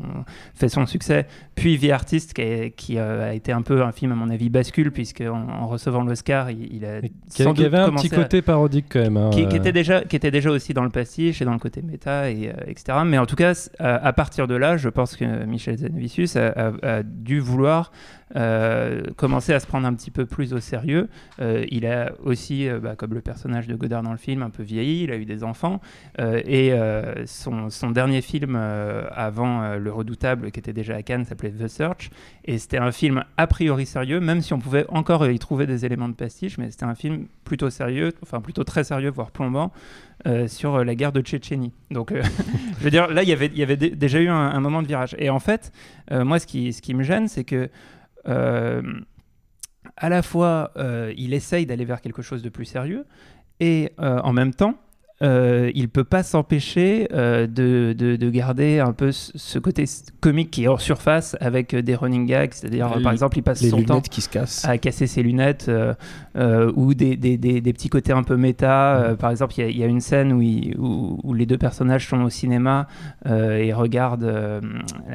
fait 0.54 0.68
son 0.68 0.84
succès 0.86 1.26
puis 1.54 1.76
Vie 1.76 1.92
artiste 1.92 2.34
qui, 2.34 2.42
a, 2.42 2.70
qui, 2.70 2.98
a 2.98 3.32
été 3.34 3.52
un 3.52 3.62
peu 3.62 3.82
un 3.82 3.92
film 3.92 4.12
à 4.12 4.14
mon 4.16 4.30
avis 4.30 4.50
bascule 4.50 4.90
puisque 4.90 5.20
en, 5.22 5.48
en 5.48 5.66
recevant 5.68 6.02
l'Oscar 6.02 6.50
il, 6.50 6.74
il 6.74 6.84
a 6.84 7.00
sans 7.28 7.54
qui 7.54 7.64
avait 7.64 7.78
doute 7.78 7.88
un 7.88 7.92
petit 7.94 8.14
à- 8.14 8.18
côté 8.18 8.42
parodique 8.42 8.86
quand 8.90 9.00
même. 9.00 9.16
hein, 9.16 9.30
qui, 9.30 9.40
était 9.42 9.72
déjà 9.72 10.02
qui 10.02 10.16
était 10.16 10.30
déjà 10.32 10.50
aussi 10.50 10.74
dans 10.74 10.84
le 10.84 10.90
pastiche 10.90 11.40
et 11.40 11.44
dans 11.44 11.52
le 11.52 11.58
côté 11.58 11.80
méta 11.82 12.30
et 12.30 12.52
etc 12.66 12.98
mais 13.06 13.18
en 13.18 13.26
tout 13.26 13.36
cas 13.36 13.52
à, 13.78 14.06
à 14.06 14.12
partir 14.12 14.46
de 14.48 14.54
là 14.56 14.76
je 14.76 14.88
pense 14.88 15.16
que 15.16 15.44
Michel 15.46 15.78
Zanavicius 15.78 16.36
a, 16.36 16.48
a- 16.48 16.96
a 16.98 17.02
dû 17.02 17.38
vouloir 17.54 17.90
euh, 18.36 19.02
commencer 19.16 19.52
à 19.52 19.60
se 19.60 19.66
prendre 19.66 19.86
un 19.86 19.94
petit 19.94 20.10
peu 20.10 20.26
plus 20.26 20.52
au 20.54 20.60
sérieux 20.60 21.08
Euh, 21.40 21.64
il 21.70 21.86
a 21.86 22.12
aussi 22.22 22.68
euh, 22.68 22.78
bah, 22.78 22.94
comme 22.96 23.14
le 23.14 23.20
personnage 23.20 23.66
de 23.66 23.74
Godard 23.74 24.02
dans 24.02 24.12
le 24.12 24.18
film 24.18 24.42
un 24.42 24.50
peu 24.50 24.62
vieilli 24.62 25.04
il 25.04 25.10
a 25.10 25.16
eu 25.16 25.24
des 25.24 25.42
enfants 25.42 25.80
euh, 26.20 26.40
et 26.44 26.72
son, 27.26 27.90
dernier 27.90 28.22
film 28.22 28.56
avant 28.56 29.76
Le 29.76 29.92
Redoutable 29.92 30.50
qui 30.50 30.58
était 30.58 30.72
déjà 30.72 30.96
à 30.96 31.02
Cannes 31.02 31.24
s'appelait 31.24 31.50
The 31.50 31.68
Search 31.68 32.10
et 32.44 32.58
c'était 32.58 32.78
un 32.78 32.92
film 32.92 33.24
a 33.36 33.46
priori 33.46 33.86
sérieux 33.86 34.20
même 34.20 34.40
si 34.40 34.52
on 34.52 34.58
pouvait 34.58 34.86
encore 34.88 35.26
y 35.28 35.38
trouver 35.38 35.66
des 35.66 35.84
éléments 35.84 36.08
de 36.08 36.14
pastiche 36.14 36.58
mais 36.58 36.70
c'était 36.70 36.84
un 36.84 36.94
film 36.94 37.26
plutôt 37.44 37.70
sérieux 37.70 38.12
enfin 38.22 38.40
plutôt 38.40 38.64
très 38.64 38.84
sérieux 38.84 39.10
voire 39.10 39.30
plombant 39.30 39.72
sur 40.46 40.82
la 40.82 40.94
guerre 40.94 41.12
de 41.12 41.20
Tchétchénie. 41.20 41.72
Donc, 41.90 42.14
je 42.78 42.84
veux 42.84 42.90
dire, 42.90 43.08
là, 43.08 43.22
il 43.22 43.28
y 43.28 43.32
avait- 43.32 43.76
déjà 43.76 44.20
eu 44.20 44.28
un, 44.28 44.58
moment 44.60 44.80
de 44.80 44.86
virage. 44.86 45.14
Et 45.18 45.28
en 45.28 45.38
fait, 45.38 45.70
moi, 46.10 46.38
ce 46.38 46.46
qui, 46.46 46.94
me 46.94 47.02
gêne, 47.02 47.28
c'est 47.28 47.44
que 47.44 47.68
à 49.96 50.08
la 50.08 50.22
fois, 50.22 50.72
euh, 50.76 51.12
il 51.16 51.34
essaye 51.34 51.66
d'aller 51.66 51.84
vers 51.84 52.00
quelque 52.00 52.22
chose 52.22 52.42
de 52.42 52.48
plus 52.48 52.64
sérieux, 52.64 53.06
et 53.60 53.92
euh, 54.00 54.20
en 54.20 54.32
même 54.32 54.54
temps, 54.54 54.74
euh, 55.22 55.70
il 55.76 55.88
peut 55.88 56.02
pas 56.04 56.22
s'empêcher 56.24 57.06
euh, 57.12 57.46
de, 57.46 57.94
de- 57.96 58.16
de 58.16 58.30
garder 58.30 58.80
un 58.80 58.92
peu 58.92 59.12
ce 59.12 59.58
côté 59.60 59.84
comique 60.20 60.50
qui 60.50 60.64
est 60.64 60.68
hors 60.68 60.80
surface 60.80 61.36
avec 61.40 61.72
euh, 61.72 61.82
des 61.82 61.94
running 61.94 62.26
gags, 62.26 62.52
c'est-à-dire 62.52 62.88
par 63.02 63.12
exemple 63.12 63.38
il 63.38 63.42
passe 63.42 63.62
les 63.62 63.70
son 63.70 63.76
temps 63.86 64.00
qui 64.10 64.20
se 64.20 64.28
cassent. 64.28 64.64
à 64.64 64.76
casser 64.78 65.06
ses 65.06 65.22
lunettes 65.22 65.68
euh, 66.36 66.72
ou 66.74 66.94
des, 66.94 67.16
des, 67.16 67.36
des, 67.38 67.60
des 67.60 67.72
petits 67.72 67.88
côtés 67.88 68.12
un 68.12 68.24
peu 68.24 68.36
méta. 68.36 69.14
Par 69.18 69.30
exemple, 69.30 69.54
il 69.56 69.60
y 69.60 69.64
a- 69.64 69.70
il 69.70 69.78
y, 69.78 69.84
a 69.84 69.86
une 69.86 70.00
scène 70.00 70.32
où, 70.32 70.42
il- 70.42 70.74
où, 70.78 71.20
où 71.22 71.32
les 71.32 71.46
deux 71.46 71.58
personnages 71.58 72.08
sont 72.08 72.20
au 72.22 72.28
cinéma 72.30 72.88
et 73.26 73.72
regardent 73.72 74.60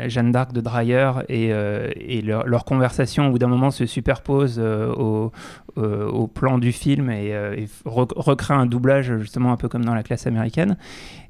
Jeanne 0.08 0.32
d'Arc 0.32 0.54
de 0.54 0.62
Dreyer 0.62 1.12
et, 1.28 1.48
et 1.50 2.22
leur, 2.22 2.48
leur 2.48 2.64
conversation 2.64 3.28
au 3.28 3.32
bout 3.32 3.40
d'un 3.40 3.48
moment 3.48 3.70
se 3.72 3.86
superpose 3.86 4.60
au, 4.60 5.32
au 5.76 6.28
plan 6.28 6.58
du 6.58 6.72
film 6.72 7.10
et, 7.10 7.28
et 7.30 7.66
re- 7.86 8.14
recrée 8.16 8.54
un 8.54 8.66
doublage 8.66 9.18
justement 9.20 9.52
un 9.52 9.58
peu 9.58 9.68
comme 9.68 9.84
dans 9.86 9.89
la 9.96 10.04
classe 10.04 10.28
américaine. 10.28 10.78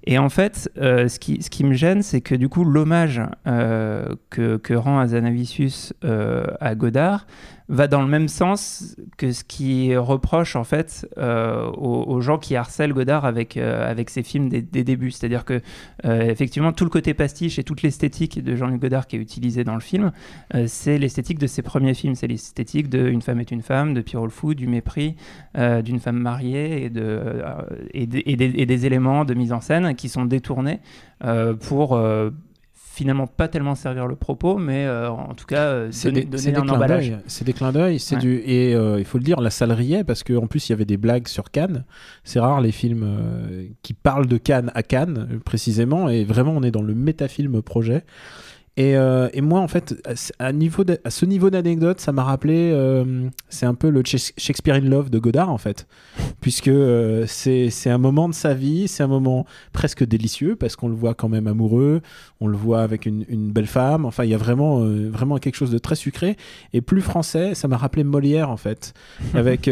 Et 0.05 0.17
en 0.17 0.29
fait, 0.29 0.71
euh, 0.77 1.07
ce, 1.07 1.19
qui, 1.19 1.63
me 1.63 1.73
gêne, 1.73 2.01
c'est 2.01 2.21
que 2.21 2.35
du 2.35 2.49
coup, 2.49 2.63
l'hommage 2.63 3.21
euh, 3.47 4.15
que, 4.29 4.57
que 4.57 4.73
rend 4.73 4.99
Azanavicius 4.99 5.93
euh, 6.03 6.45
à 6.59 6.75
Godard 6.75 7.27
va 7.69 7.87
dans 7.87 8.01
le 8.01 8.07
même 8.07 8.27
sens 8.27 8.95
que 9.17 9.31
ce 9.31 9.43
qui 9.43 9.95
reproche 9.95 10.55
en 10.55 10.63
fait 10.63 11.07
euh, 11.19 11.69
aux, 11.69 12.19
gens 12.19 12.39
qui 12.39 12.55
harcèlent 12.55 12.93
Godard 12.93 13.25
avec, 13.25 13.57
euh, 13.57 13.89
avec 13.89 14.09
ses 14.09 14.23
films 14.23 14.49
des, 14.49 14.61
débuts. 14.61 15.11
C'est-à-dire 15.11 15.45
que 15.45 15.61
euh, 16.05 16.21
effectivement, 16.23 16.73
tout 16.73 16.83
le 16.83 16.89
côté 16.89 17.13
pastiche 17.13 17.59
et 17.59 17.63
toute 17.63 17.83
l'esthétique 17.83 18.43
de 18.43 18.55
Jean-Luc 18.55 18.81
Godard 18.81 19.05
qui 19.05 19.17
est 19.17 19.19
utilisée 19.19 19.63
dans 19.63 19.75
le 19.75 19.81
film, 19.81 20.11
c'est 20.65 20.97
l'esthétique 20.97 21.37
de 21.37 21.45
ses 21.45 21.61
premiers 21.61 21.93
films. 21.93 22.15
C'est 22.15 22.27
l'esthétique 22.27 22.89
de 22.89 23.07
Une 23.07 23.21
femme 23.21 23.39
est 23.39 23.51
une 23.51 23.61
femme, 23.61 23.93
de 23.93 24.01
Pierrot 24.01 24.25
le 24.25 24.31
Fou, 24.31 24.55
du 24.55 24.67
mépris, 24.67 25.15
d'une 25.55 25.99
femme 25.99 26.17
mariée 26.17 26.85
et, 26.85 26.89
de, 26.89 27.21
et, 27.93 28.07
des- 28.07 28.85
éléments 28.85 29.25
de 29.25 29.33
mise 29.35 29.53
en 29.53 29.61
scène 29.61 29.93
qui 29.95 30.09
sont 30.09 30.25
détournés 30.25 30.79
pour 31.61 31.99
finalement 32.99 33.27
pas 33.27 33.47
tellement 33.47 33.75
servir 33.75 34.07
le 34.07 34.17
propos, 34.17 34.57
mais 34.57 34.85
euh, 34.85 35.09
en 35.09 35.33
tout 35.33 35.45
cas 35.45 35.67
euh, 35.67 35.87
C'est 35.89 36.09
donner, 36.09 36.25
des, 36.25 36.31
donner 36.31 36.43
c'est 36.43 36.57
un 36.57 36.67
emballage. 36.67 37.13
C'est 37.27 37.45
des 37.45 37.53
clins 37.53 37.71
d'œil. 37.71 37.97
C'est 37.97 38.15
Ouais. 38.15 38.21
du 38.21 38.41
et 38.45 38.75
euh, 38.75 38.99
il 38.99 39.05
faut 39.05 39.17
le 39.17 39.23
dire, 39.23 39.39
la 39.39 39.51
salle 39.51 39.71
riait 39.71 40.03
parce 40.03 40.23
qu'en 40.23 40.47
plus 40.47 40.67
il 40.67 40.73
y 40.73 40.73
avait 40.73 40.83
des 40.83 40.97
blagues 40.97 41.29
sur 41.29 41.49
Cannes. 41.49 41.85
C'est 42.25 42.41
rare 42.41 42.59
les 42.59 42.73
films 42.73 43.07
qui 43.83 43.93
parlent 43.93 44.27
de 44.27 44.35
Cannes 44.37 44.69
à 44.75 44.83
Cannes 44.83 45.39
précisément 45.45 46.09
et 46.09 46.25
vraiment 46.25 46.51
on 46.51 46.61
est 46.63 46.71
dans 46.71 46.81
le 46.81 46.93
métafilm 46.93 47.61
projet. 47.61 48.03
Et, 48.77 48.95
euh, 48.95 49.27
et 49.33 49.41
moi 49.41 49.59
en 49.59 49.67
fait 49.67 49.95
à 50.05 50.15
ce- 50.15 50.31
niveau 50.53 50.83
de- 50.85 50.99
à 51.03 51.09
ce 51.09 51.25
niveau 51.25 51.49
d'anecdote 51.49 51.99
ça 51.99 52.11
m'a 52.13 52.23
rappelé 52.23 52.71
euh, 52.73 53.27
c'est 53.49 53.65
un 53.65 53.73
peu 53.73 53.89
le 53.89 54.01
Shakes- 54.03 54.31
Shakespeare 54.37 54.75
in 54.75 54.81
Love 54.87 55.09
de 55.09 55.19
Godard 55.19 55.49
en 55.49 55.57
fait. 55.57 55.85
Puisque 56.39 56.69
euh, 56.69 57.25
c'est 57.27 57.89
un 57.89 57.97
moment 57.97 58.29
de 58.29 58.33
sa 58.33 58.53
vie 58.53 58.87
c'est 58.87 59.03
un 59.03 59.07
moment 59.07 59.45
presque 59.73 60.05
délicieux 60.05 60.55
parce 60.55 60.75
qu'on 60.77 60.87
le 60.87 60.95
voit 60.95 61.13
quand 61.13 61.27
même 61.29 61.47
amoureux 61.47 62.01
on 62.39 62.47
le 62.47 62.55
voit 62.57 62.81
avec 62.81 63.05
une, 63.05 63.25
une 63.27 63.51
belle 63.51 63.67
femme. 63.67 64.05
Enfin 64.05 64.23
il 64.23 64.29
y 64.29 64.33
a 64.35 64.37
vraiment 64.37 64.79
vraiment 64.79 65.37
quelque 65.39 65.55
chose 65.55 65.71
de 65.71 65.77
très 65.79 65.95
sucré. 65.95 66.37
Et 66.71 66.79
plus 66.81 67.01
français 67.01 67.55
ça 67.55 67.67
m'a 67.67 67.75
rappelé 67.77 68.03
Molière 68.05 68.49
en 68.49 68.57
fait. 68.57 68.93
Avec 69.33 69.69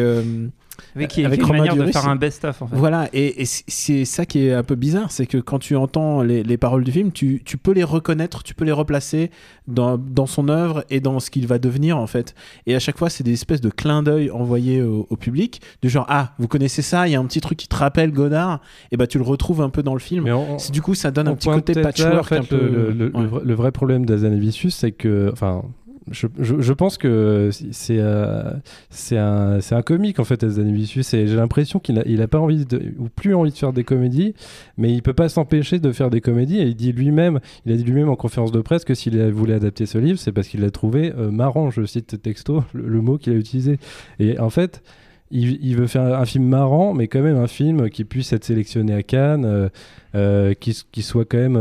qui 1.08 1.26
avec 1.26 1.40
qui 1.40 1.46
une 1.46 1.52
Romain 1.52 1.58
manière 1.60 1.76
de 1.76 1.92
faire 1.92 2.08
un 2.08 2.16
best-of 2.16 2.62
en 2.62 2.68
fait. 2.68 2.76
Voilà, 2.76 3.10
et, 3.14 3.44
c'est 3.46 4.06
ça 4.06 4.26
qui 4.26 4.46
est 4.48 4.54
un 4.54 4.64
peu 4.64 4.76
bizarre, 4.76 5.12
c'est 5.12 5.26
que 5.26 5.38
quand 5.38 5.60
tu 5.60 5.76
entends 5.76 6.22
les, 6.22 6.44
les 6.44 6.58
paroles 6.58 6.84
du 6.84 6.92
film, 6.92 7.12
tu, 7.12 7.42
tu 7.46 7.58
peux 7.58 7.72
les 7.72 7.84
reconnaître, 7.84 8.44
tu 8.44 8.54
peux 8.54 8.66
les 8.66 8.72
replacer 8.72 9.32
dans, 9.68 9.98
dans 9.98 10.26
son 10.26 10.50
œuvre 10.50 10.84
et 10.90 11.00
dans 11.00 11.20
ce 11.20 11.30
qu'il 11.30 11.48
va 11.48 11.60
devenir 11.60 11.98
en 11.98 12.08
fait. 12.08 12.36
Et 12.66 12.76
à 12.76 12.80
chaque 12.80 12.98
fois, 12.98 13.10
c'est 13.10 13.24
des 13.24 13.34
espèces 13.34 13.62
de 13.62 13.70
clins 13.70 14.04
d'œil 14.04 14.32
envoyés 14.32 14.82
au, 14.82 15.08
au 15.10 15.16
public, 15.16 15.62
du 15.82 15.90
genre 15.90 16.06
ah, 16.10 16.34
vous 16.40 16.48
connaissez 16.48 16.82
ça, 16.82 17.08
il 17.08 17.12
y 17.12 17.16
a 17.16 17.20
un 17.20 17.26
petit 17.26 17.42
truc 17.42 17.58
qui 17.58 17.68
te 17.68 17.76
rappelle 17.76 18.12
Godard, 18.12 18.62
et 18.92 18.98
bah 18.98 19.08
tu 19.08 19.18
le 19.18 19.24
retrouves 19.24 19.62
un 19.62 19.70
peu 19.70 19.84
dans 19.84 19.94
le 19.94 20.00
film. 20.00 20.24
Mais 20.26 20.32
on- 20.32 20.58
C'est- 20.60 20.72
du 20.72 20.82
coup, 20.82 20.96
ça 20.96 21.12
donne 21.12 21.28
un 21.28 21.36
petit 21.36 21.50
côté 21.50 21.74
là, 21.74 21.82
patchwork 21.84 22.32
un 22.32 22.44
peu. 22.44 22.58
Le, 22.58 22.92
le- 22.92 23.06
ouais. 23.16 23.22
le 23.22 23.28
vrai- 23.28 23.42
le 23.44 23.54
vrai 23.54 23.72
problème 23.72 24.06
d'Azanavicius, 24.06 24.76
c'est 24.76 24.92
que, 24.92 25.30
enfin, 25.32 25.64
je, 26.12 26.74
pense 26.74 26.98
que 26.98 27.50
c'est 27.72 27.98
euh, 28.00 28.54
c'est 28.90 29.18
un, 29.18 29.82
comique 29.86 30.20
en 30.20 30.24
fait, 30.24 30.44
Azanavicius, 30.44 31.10
j'ai 31.12 31.26
l'impression 31.36 31.80
qu'il 31.80 32.00
a, 32.00 32.04
il 32.06 32.22
a 32.22 32.28
pas 32.28 32.40
envie 32.40 32.66
ou 32.98 33.10
plus 33.10 33.36
envie 33.36 33.52
de 33.52 33.58
faire 33.58 33.74
des 33.74 33.84
comédies, 33.84 34.34
mais 34.78 34.94
il 34.94 35.02
peut 35.02 35.14
pas 35.14 35.30
s'empêcher 35.30 35.80
de 35.80 35.92
faire 35.92 36.10
des 36.10 36.22
comédies. 36.22 36.60
Il 36.60 36.76
dit 36.76 36.92
lui-même, 36.92 37.40
il 37.66 37.74
a 37.74 37.76
dit 37.76 37.84
lui-même 37.84 38.10
en 38.10 38.16
conférence 38.16 38.52
de 38.52 38.62
presse 38.62 38.86
que 38.86 38.94
s'il 38.94 39.22
voulait 39.32 39.56
adapter 39.56 39.86
ce 39.86 39.98
livre, 39.98 40.20
c'est 40.20 40.32
parce 40.32 40.48
qu'il 40.48 40.62
l'a 40.62 40.72
trouvé 40.72 41.14
euh, 41.18 41.32
marrant. 41.32 41.72
Je 41.72 41.86
cite 41.86 42.22
texto 42.22 42.64
le, 42.74 43.02
mot 43.02 43.18
qu'il 43.18 43.34
a 43.34 43.36
utilisé. 43.36 43.80
Et 44.20 44.40
en 44.40 44.50
fait. 44.50 44.82
Il, 45.30 45.76
veut 45.76 45.88
faire 45.88 46.04
un 46.04 46.26
film 46.26 46.46
marrant, 46.46 46.94
mais 46.94 47.10
quand 47.10 47.22
même 47.22 47.36
un 47.36 47.48
film 47.48 47.90
qui 47.90 48.06
puisse 48.06 48.32
être 48.32 48.46
sélectionné 48.46 48.94
à 48.94 49.04
Cannes, 49.04 49.70
euh, 50.16 50.54
qui, 50.54 51.02
soit 51.02 51.26
quand 51.26 51.38
même 51.38 51.58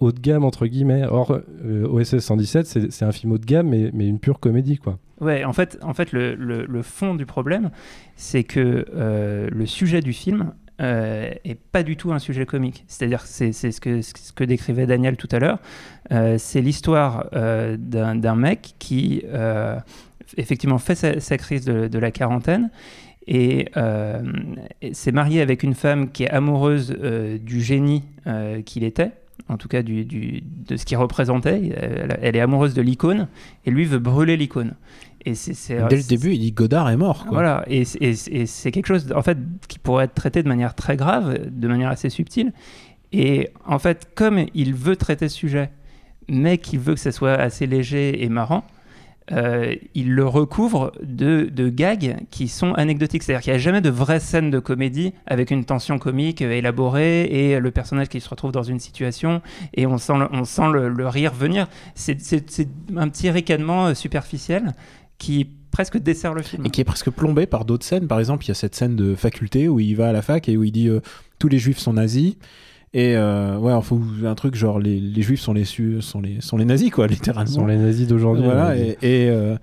haut 0.00 0.12
de 0.12 0.20
gamme 0.20 0.44
entre 0.44 0.66
guillemets. 0.66 1.04
Or, 1.04 1.32
euh, 1.64 1.86
OSS 1.88 2.20
117, 2.20 2.90
c'est 2.90 3.04
un 3.04 3.12
film 3.12 3.32
haut 3.32 3.38
de 3.38 3.46
gamme, 3.46 3.68
mais, 3.68 3.90
mais 3.92 4.06
une 4.06 4.18
pure 4.18 4.40
comédie 4.40 4.78
quoi. 4.78 4.98
Ouais, 5.20 5.44
en 5.44 5.52
fait, 5.52 5.78
en 5.82 5.94
fait 5.94 6.12
le, 6.12 6.34
le- 6.34 6.82
fond 6.82 7.14
du 7.14 7.26
problème, 7.26 7.70
c'est 8.16 8.44
que 8.44 8.86
euh, 8.94 9.48
le 9.50 9.66
sujet 9.66 10.00
du 10.00 10.12
film 10.12 10.52
euh, 10.80 11.30
est 11.44 11.58
pas 11.58 11.82
du 11.82 11.96
tout 11.96 12.12
un 12.12 12.20
sujet 12.20 12.46
comique. 12.46 12.84
C'est-à-dire 12.86 13.22
c'est 13.22 13.52
ce 13.52 13.80
que, 13.80 14.00
ce 14.00 14.32
que 14.32 14.44
décrivait 14.44 14.86
Daniel 14.86 15.16
tout 15.16 15.28
à 15.32 15.40
l'heure. 15.40 15.58
Euh, 16.12 16.36
c'est 16.38 16.60
l'histoire 16.60 17.28
d'un 17.32 18.36
mec 18.36 18.74
qui, 18.78 19.24
effectivement, 20.36 20.78
fait 20.78 20.94
sa, 21.20 21.36
crise 21.36 21.64
de, 21.64 21.98
la 21.98 22.10
quarantaine 22.12 22.70
et, 23.26 23.68
s'est 24.92 25.12
marié 25.12 25.40
avec 25.40 25.64
une 25.64 25.74
femme 25.74 26.12
qui 26.12 26.24
est 26.24 26.30
amoureuse 26.30 26.96
du 27.42 27.60
génie 27.60 28.04
qu'il 28.64 28.84
était. 28.84 29.10
En 29.48 29.56
tout 29.56 29.68
cas, 29.68 29.82
du, 29.82 30.04
du- 30.04 30.42
de 30.42 30.76
ce 30.76 30.84
qu'il 30.84 30.96
représentait. 30.98 31.72
Elle, 31.76 32.18
elle 32.20 32.36
est 32.36 32.40
amoureuse 32.40 32.74
de 32.74 32.82
l'icône 32.82 33.28
et 33.64 33.70
lui 33.70 33.84
veut 33.84 33.98
brûler 33.98 34.36
l'icône. 34.36 34.74
Et 35.24 35.34
c'est, 35.34 35.54
c'est- 35.54 35.80
Dès 35.88 35.96
le 35.96 36.02
début, 36.02 36.32
il 36.34 36.38
dit 36.38 36.52
Godard 36.52 36.90
est 36.90 36.96
mort. 36.96 37.22
Quoi. 37.24 37.32
voilà, 37.32 37.64
et 37.66 37.84
c'est 37.84 38.70
quelque 38.70 38.86
chose 38.86 39.12
en 39.14 39.22
fait 39.22 39.38
qui 39.68 39.78
pourrait 39.78 40.04
être 40.04 40.14
traité 40.14 40.42
de 40.42 40.48
manière 40.48 40.74
très 40.74 40.96
grave, 40.96 41.38
de 41.50 41.68
manière 41.68 41.88
assez 41.90 42.10
subtile. 42.10 42.52
Et 43.12 43.48
en 43.64 43.78
fait, 43.78 44.08
comme 44.14 44.44
il 44.54 44.74
veut 44.74 44.96
traiter 44.96 45.28
ce 45.28 45.36
sujet, 45.36 45.70
mais 46.28 46.58
qu'il 46.58 46.78
veut 46.78 46.94
que 46.94 47.00
ça 47.00 47.10
soit 47.12 47.32
assez 47.34 47.66
léger 47.66 48.22
et 48.22 48.28
marrant, 48.28 48.64
euh, 49.32 49.74
il 49.94 50.14
le 50.14 50.26
recouvre 50.26 50.92
de, 51.02 51.68
gags 51.68 52.16
qui 52.30 52.48
sont 52.48 52.72
anecdotiques. 52.74 53.22
C'est-à-dire 53.22 53.42
qu'il 53.42 53.52
n'y 53.52 53.56
a 53.56 53.60
jamais 53.60 53.80
de 53.80 53.90
vraie 53.90 54.20
scène 54.20 54.50
de 54.50 54.58
comédie 54.58 55.12
avec 55.26 55.50
une 55.50 55.64
tension 55.64 55.98
comique 55.98 56.40
élaborée 56.40 57.24
et 57.24 57.60
le 57.60 57.70
personnage 57.70 58.08
qui 58.08 58.20
se 58.20 58.28
retrouve 58.28 58.52
dans 58.52 58.62
une 58.62 58.80
situation 58.80 59.42
et 59.74 59.86
on 59.86 59.98
sent 59.98 60.14
le, 60.72 61.08
rire 61.08 61.32
venir. 61.32 61.68
C'est 61.94 62.18
un 62.96 63.08
petit 63.08 63.30
ricanement 63.30 63.88
euh, 63.88 63.94
superficiel 63.94 64.72
qui 65.18 65.48
presque 65.70 65.98
dessert 65.98 66.34
le 66.34 66.42
film. 66.42 66.64
Et 66.66 66.70
qui 66.70 66.80
est 66.80 66.84
presque 66.84 67.10
plombé 67.10 67.46
par 67.46 67.64
d'autres 67.64 67.84
scènes. 67.84 68.08
Par 68.08 68.18
exemple, 68.18 68.44
il 68.44 68.48
y 68.48 68.50
a 68.50 68.54
cette 68.54 68.74
scène 68.74 68.96
de 68.96 69.14
faculté 69.14 69.68
où 69.68 69.80
il 69.80 69.94
va 69.94 70.08
à 70.08 70.12
la 70.12 70.22
fac 70.22 70.48
et 70.48 70.56
où 70.56 70.64
il 70.64 70.72
dit 70.72 70.88
euh, 70.88 71.00
tous 71.38 71.48
les 71.48 71.58
juifs 71.58 71.78
sont 71.78 71.92
nazis. 71.92 72.36
Et 72.94 73.16
euh, 73.16 73.58
ouais, 73.58 73.72
enfin, 73.72 73.96
ou 73.96 74.26
un 74.26 74.34
truc 74.34 74.54
genre 74.54 74.78
les, 74.78 74.98
les 74.98 75.22
juifs 75.22 75.40
sont 75.40 75.52
les, 75.52 75.64
sont, 75.64 76.20
les, 76.20 76.40
sont 76.40 76.56
les 76.56 76.64
nazis, 76.64 76.90
quoi, 76.90 77.06
littéralement. 77.08 77.50
Sont 77.52 77.66
les 77.66 77.76
nazis 77.76 78.06
d'aujourd'hui. 78.06 78.44
Voilà, 78.44 78.76
et, 78.76 78.96
et, 79.02 79.28
euh, 79.30 79.56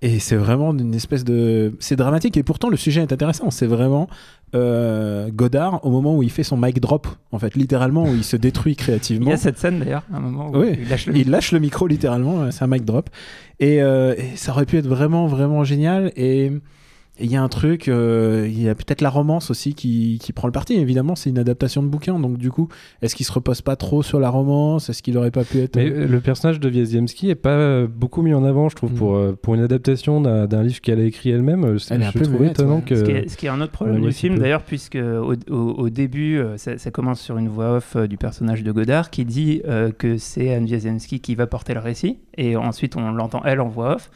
et 0.00 0.20
c'est 0.20 0.36
vraiment 0.36 0.72
une 0.72 0.94
espèce 0.94 1.24
de. 1.24 1.74
C'est 1.80 1.96
dramatique, 1.96 2.36
et 2.36 2.42
pourtant 2.44 2.68
le 2.68 2.76
sujet 2.76 3.00
est 3.02 3.12
intéressant. 3.12 3.50
C'est 3.50 3.66
vraiment 3.66 4.08
euh, 4.54 5.28
Godard 5.32 5.84
au 5.84 5.90
moment 5.90 6.16
où 6.16 6.22
il 6.22 6.30
fait 6.30 6.44
son 6.44 6.56
mic 6.56 6.80
drop, 6.80 7.08
en 7.32 7.38
fait, 7.40 7.56
littéralement, 7.56 8.04
où 8.04 8.14
il 8.14 8.22
se 8.24 8.36
détruit 8.36 8.72
Il 8.74 8.76
créativement. 8.76 9.30
y 9.30 9.32
a 9.32 9.36
cette 9.36 9.58
scène 9.58 9.80
d'ailleurs, 9.80 10.04
un 10.14 10.20
moment 10.20 10.50
où 10.50 10.58
Oui. 10.60 10.78
il 10.80 10.88
lâche 10.88 11.06
le 11.06 11.16
Il 11.16 11.30
lâche 11.30 11.50
le 11.52 11.58
micro 11.58 11.86
littéralement, 11.88 12.50
c'est 12.52 12.62
un 12.62 12.68
mic 12.68 12.84
drop. 12.84 13.10
Et, 13.58 13.78
et 13.78 14.36
ça 14.36 14.52
aurait 14.52 14.66
pu 14.66 14.76
être 14.78 14.86
vraiment, 14.86 15.26
vraiment 15.26 15.64
génial. 15.64 16.12
Et 16.14 16.52
il 17.20 17.30
y 17.30 17.36
a 17.36 17.42
un 17.42 17.48
truc, 17.48 17.88
euh, 17.88 18.46
il 18.48 18.62
y 18.62 18.68
a 18.68 18.74
peut-être 18.74 19.00
la 19.00 19.10
romance 19.10 19.50
aussi 19.50 19.74
qui, 19.74 20.18
qui 20.20 20.32
prend 20.32 20.46
le 20.48 20.52
parti. 20.52 20.74
Évidemment, 20.74 21.16
c'est 21.16 21.30
une 21.30 21.38
adaptation 21.38 21.82
de 21.82 21.88
bouquin, 21.88 22.18
donc 22.18 22.38
du 22.38 22.50
coup, 22.50 22.68
est-ce 23.02 23.14
qu'il 23.16 23.26
se 23.26 23.32
repose 23.32 23.60
pas 23.62 23.76
trop 23.76 24.02
sur 24.02 24.20
la 24.20 24.30
romance? 24.30 24.88
Est-ce 24.90 25.02
qu'il 25.02 25.16
aurait 25.18 25.30
pas 25.30 25.44
pu 25.44 25.58
être. 25.60 25.76
Mais 25.76 25.90
euh, 25.90 26.06
le 26.06 26.20
personnage 26.20 26.60
de 26.60 26.68
Wieziemski 26.70 27.30
est 27.30 27.34
pas 27.34 27.50
euh, 27.50 27.86
beaucoup 27.86 28.22
mis 28.22 28.34
en 28.34 28.44
avant, 28.44 28.68
je 28.68 28.76
trouve, 28.76 28.92
Mm. 28.92 28.96
pour, 28.96 29.20
pour 29.42 29.54
une 29.54 29.60
adaptation 29.62 30.20
d'un 30.20 30.46
d'un 30.46 30.62
livre 30.62 30.80
qu'elle 30.80 31.00
a 31.00 31.04
écrit 31.04 31.30
elle-même. 31.30 31.78
c'est- 31.78 31.94
Elle 31.94 32.02
est 32.02 32.06
un 32.06 32.10
je 32.12 32.44
étonnant 32.44 32.76
ouais. 32.76 32.82
que. 32.82 32.94
Ce 32.96 33.02
qui, 33.04 33.10
est, 33.10 33.28
ce 33.28 33.36
qui 33.36 33.46
est 33.46 33.50
un 33.50 33.60
autre 33.60 33.72
problème 33.72 34.00
du 34.00 34.12
film, 34.12 34.34
peu. 34.36 34.40
d'ailleurs, 34.40 34.62
puisque 34.62 34.96
au, 34.96 35.34
au- 35.50 35.54
au 35.78 35.90
début, 35.90 36.40
ça, 36.56 36.78
ça 36.78 36.90
commence 36.90 37.20
sur 37.20 37.36
une 37.38 37.48
voix 37.48 37.76
off 37.76 37.96
du 37.96 38.16
personnage 38.16 38.62
de 38.62 38.72
Godard 38.72 39.10
qui 39.10 39.24
dit 39.24 39.60
euh, 39.66 39.90
que 39.90 40.16
c'est 40.18 40.54
Anne 40.54 40.64
Wiesenski 40.64 41.20
qui 41.20 41.34
va 41.34 41.46
porter 41.46 41.74
le 41.74 41.80
récit, 41.80 42.18
et 42.36 42.56
ensuite 42.56 42.96
on 42.96 43.10
l'entend 43.12 43.42
elle 43.44 43.60
en 43.60 43.68
voix 43.68 43.96
off. 43.96 44.10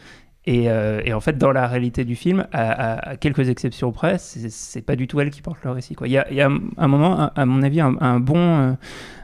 Et, 0.44 0.68
euh, 0.68 1.00
et 1.04 1.12
en 1.12 1.20
fait, 1.20 1.38
dans 1.38 1.52
la 1.52 1.68
réalité 1.68 2.04
du 2.04 2.16
film, 2.16 2.46
à, 2.52 3.16
quelques 3.16 3.48
exceptions 3.48 3.92
près, 3.92 4.16
c'est 4.18 4.82
pas 4.82 4.96
du 4.96 5.06
tout 5.06 5.20
elle 5.20 5.30
qui 5.30 5.40
porte 5.40 5.62
le 5.64 5.70
récit. 5.70 5.96
Il 6.04 6.10
y 6.10 6.18
a, 6.18 6.50
un 6.78 6.88
moment, 6.88 7.30
à- 7.34 7.46
mon 7.46 7.62
avis, 7.62 7.80
un, 7.80 7.96
un 8.00 8.18
bon, 8.18 8.36
euh, 8.36 8.72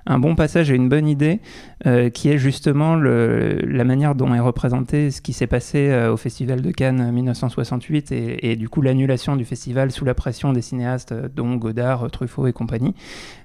un 0.09 0.19
bon 0.19 0.35
passage 0.35 0.71
et 0.71 0.75
une 0.75 0.89
bonne 0.89 1.07
idée 1.07 1.41
euh, 1.87 2.09
qui 2.09 2.31
est 2.31 2.39
justement 2.39 2.97
le, 2.97 3.61
la 3.65 3.85
manière 3.85 4.15
dont 4.15 4.35
est 4.35 4.41
représenté 4.41 5.11
ce 5.11 5.21
qui 5.21 5.33
s'est 5.33 5.47
passé 5.47 5.91
euh, 5.91 6.13
au 6.13 6.17
Festival 6.17 6.63
de 6.63 6.71
Cannes 6.71 7.13
1968 7.13 8.11
et, 8.13 8.51
et 8.51 8.57
du 8.57 8.69
coup 8.69 8.81
l'annulation 8.83 9.37
du 9.37 9.45
festival 9.45 9.91
sous 9.93 10.05
la 10.05 10.15
pression 10.15 10.53
des 10.53 10.63
cinéastes 10.63 11.13
euh, 11.13 11.29
dont 11.33 11.55
Godard, 11.57 12.11
Truffaut 12.11 12.47
et 12.47 12.53
compagnie. 12.53 12.95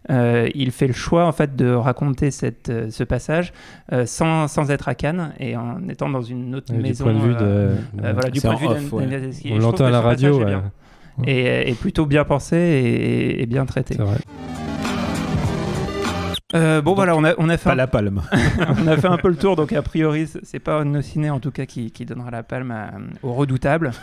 Il 0.10 0.72
fait 0.72 0.88
le 0.88 0.94
choix 0.94 1.26
en 1.26 1.32
fait 1.32 1.56
de 1.56 1.72
raconter 1.72 2.32
cette, 2.32 2.72
ce 2.90 3.04
passage 3.04 3.54
sans, 4.06 4.48
sans 4.48 4.70
être 4.72 4.88
à 4.88 4.96
Cannes 4.96 5.34
et 5.40 5.56
en 5.56 5.88
étant 5.90 6.10
dans 6.10 6.22
une 6.22 6.56
autre 6.56 6.74
euh, 6.74 6.78
du 6.78 6.82
maison. 6.82 7.06
point 7.06 7.14
de 7.14 7.20
vue 7.20 7.36
de. 7.36 7.70
voilà, 7.98 8.30
du 8.30 8.42
point 8.42 8.56
de 8.56 8.60
vue 8.60 8.68
off, 8.68 8.94
ouais. 8.94 9.30
On 9.52 9.58
l'entend 9.60 9.86
à 9.86 9.92
la 9.92 10.02
passage 10.02 10.32
radio. 10.32 10.46
ouais. 11.26 11.70
et 11.70 11.74
plutôt 11.74 12.06
bien 12.06 12.24
pensé 12.24 12.58
et, 12.58 13.42
et 13.42 13.46
bien 13.46 13.66
traité. 13.66 13.96
C'est 13.96 14.04
vrai. 14.04 14.18
Euh, 16.56 16.82
bon 16.84 16.94
voilà, 16.94 17.16
on 17.16 17.24
a, 17.24 17.34
on 17.40 17.50
a 17.50 17.58
fait 17.58 17.64
Pas 17.66 17.72
un 17.74 17.76
la 17.76 17.88
palme. 17.88 18.22
on 18.84 18.88
a 18.88 18.96
fait 18.98 19.08
un 19.08 19.18
peu 19.18 19.28
le 19.30 19.36
tour, 19.36 19.56
donc 19.56 19.74
a 19.74 19.82
priori, 19.82 20.28
c'est 20.44 20.60
pas 20.60 20.84
nos 20.84 21.02
ciné 21.02 21.30
en 21.32 21.40
tout 21.40 21.50
cas 21.50 21.66
qui, 21.66 21.90
qui 21.92 22.06
donnera 22.06 22.30
la 22.30 22.44
palme 22.44 22.70
à- 22.72 22.92
au 23.24 23.34
redoutable. 23.34 23.92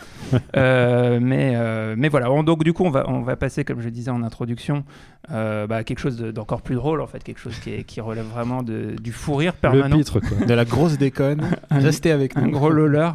Euh, 0.57 1.19
mais, 1.21 1.53
euh, 1.57 1.95
mais 1.97 2.09
voilà, 2.09 2.31
On- 2.31 2.43
donc 2.43 2.63
du 2.65 2.73
coup, 2.73 2.85
on 2.85 2.91
va, 2.91 3.09
on 3.09 3.21
va 3.23 3.37
passer, 3.37 3.65
comme 3.65 3.81
je 3.81 3.89
disais 3.89 4.11
en 4.11 4.23
introduction, 4.23 4.85
euh, 5.31 5.67
bah, 5.67 5.77
à 5.77 5.85
quelque 5.85 5.99
chose 6.01 6.17
de- 6.17 6.31
d'encore 6.33 6.63
plus 6.63 6.75
drôle, 6.75 7.01
en 7.01 7.07
fait, 7.07 7.23
quelque 7.23 7.39
chose 7.41 7.57
qui, 7.61 7.71
est- 7.71 7.85
qui 7.85 8.01
relève 8.01 8.27
vraiment 8.27 8.63
de, 8.63 8.95
du 9.01 9.13
fou 9.13 9.35
rire 9.35 9.53
Le 9.57 9.61
permanent. 9.71 9.97
pitre, 9.97 10.21
quoi. 10.21 10.45
De 10.47 10.55
la 10.55 10.65
grosse 10.65 10.99
déconne. 10.99 11.43
Un- 11.71 11.79
Restez 11.81 12.11
avec 12.11 12.37
nous. 12.37 12.45
un 12.45 12.49
gros 12.49 12.71
loller, 12.71 13.11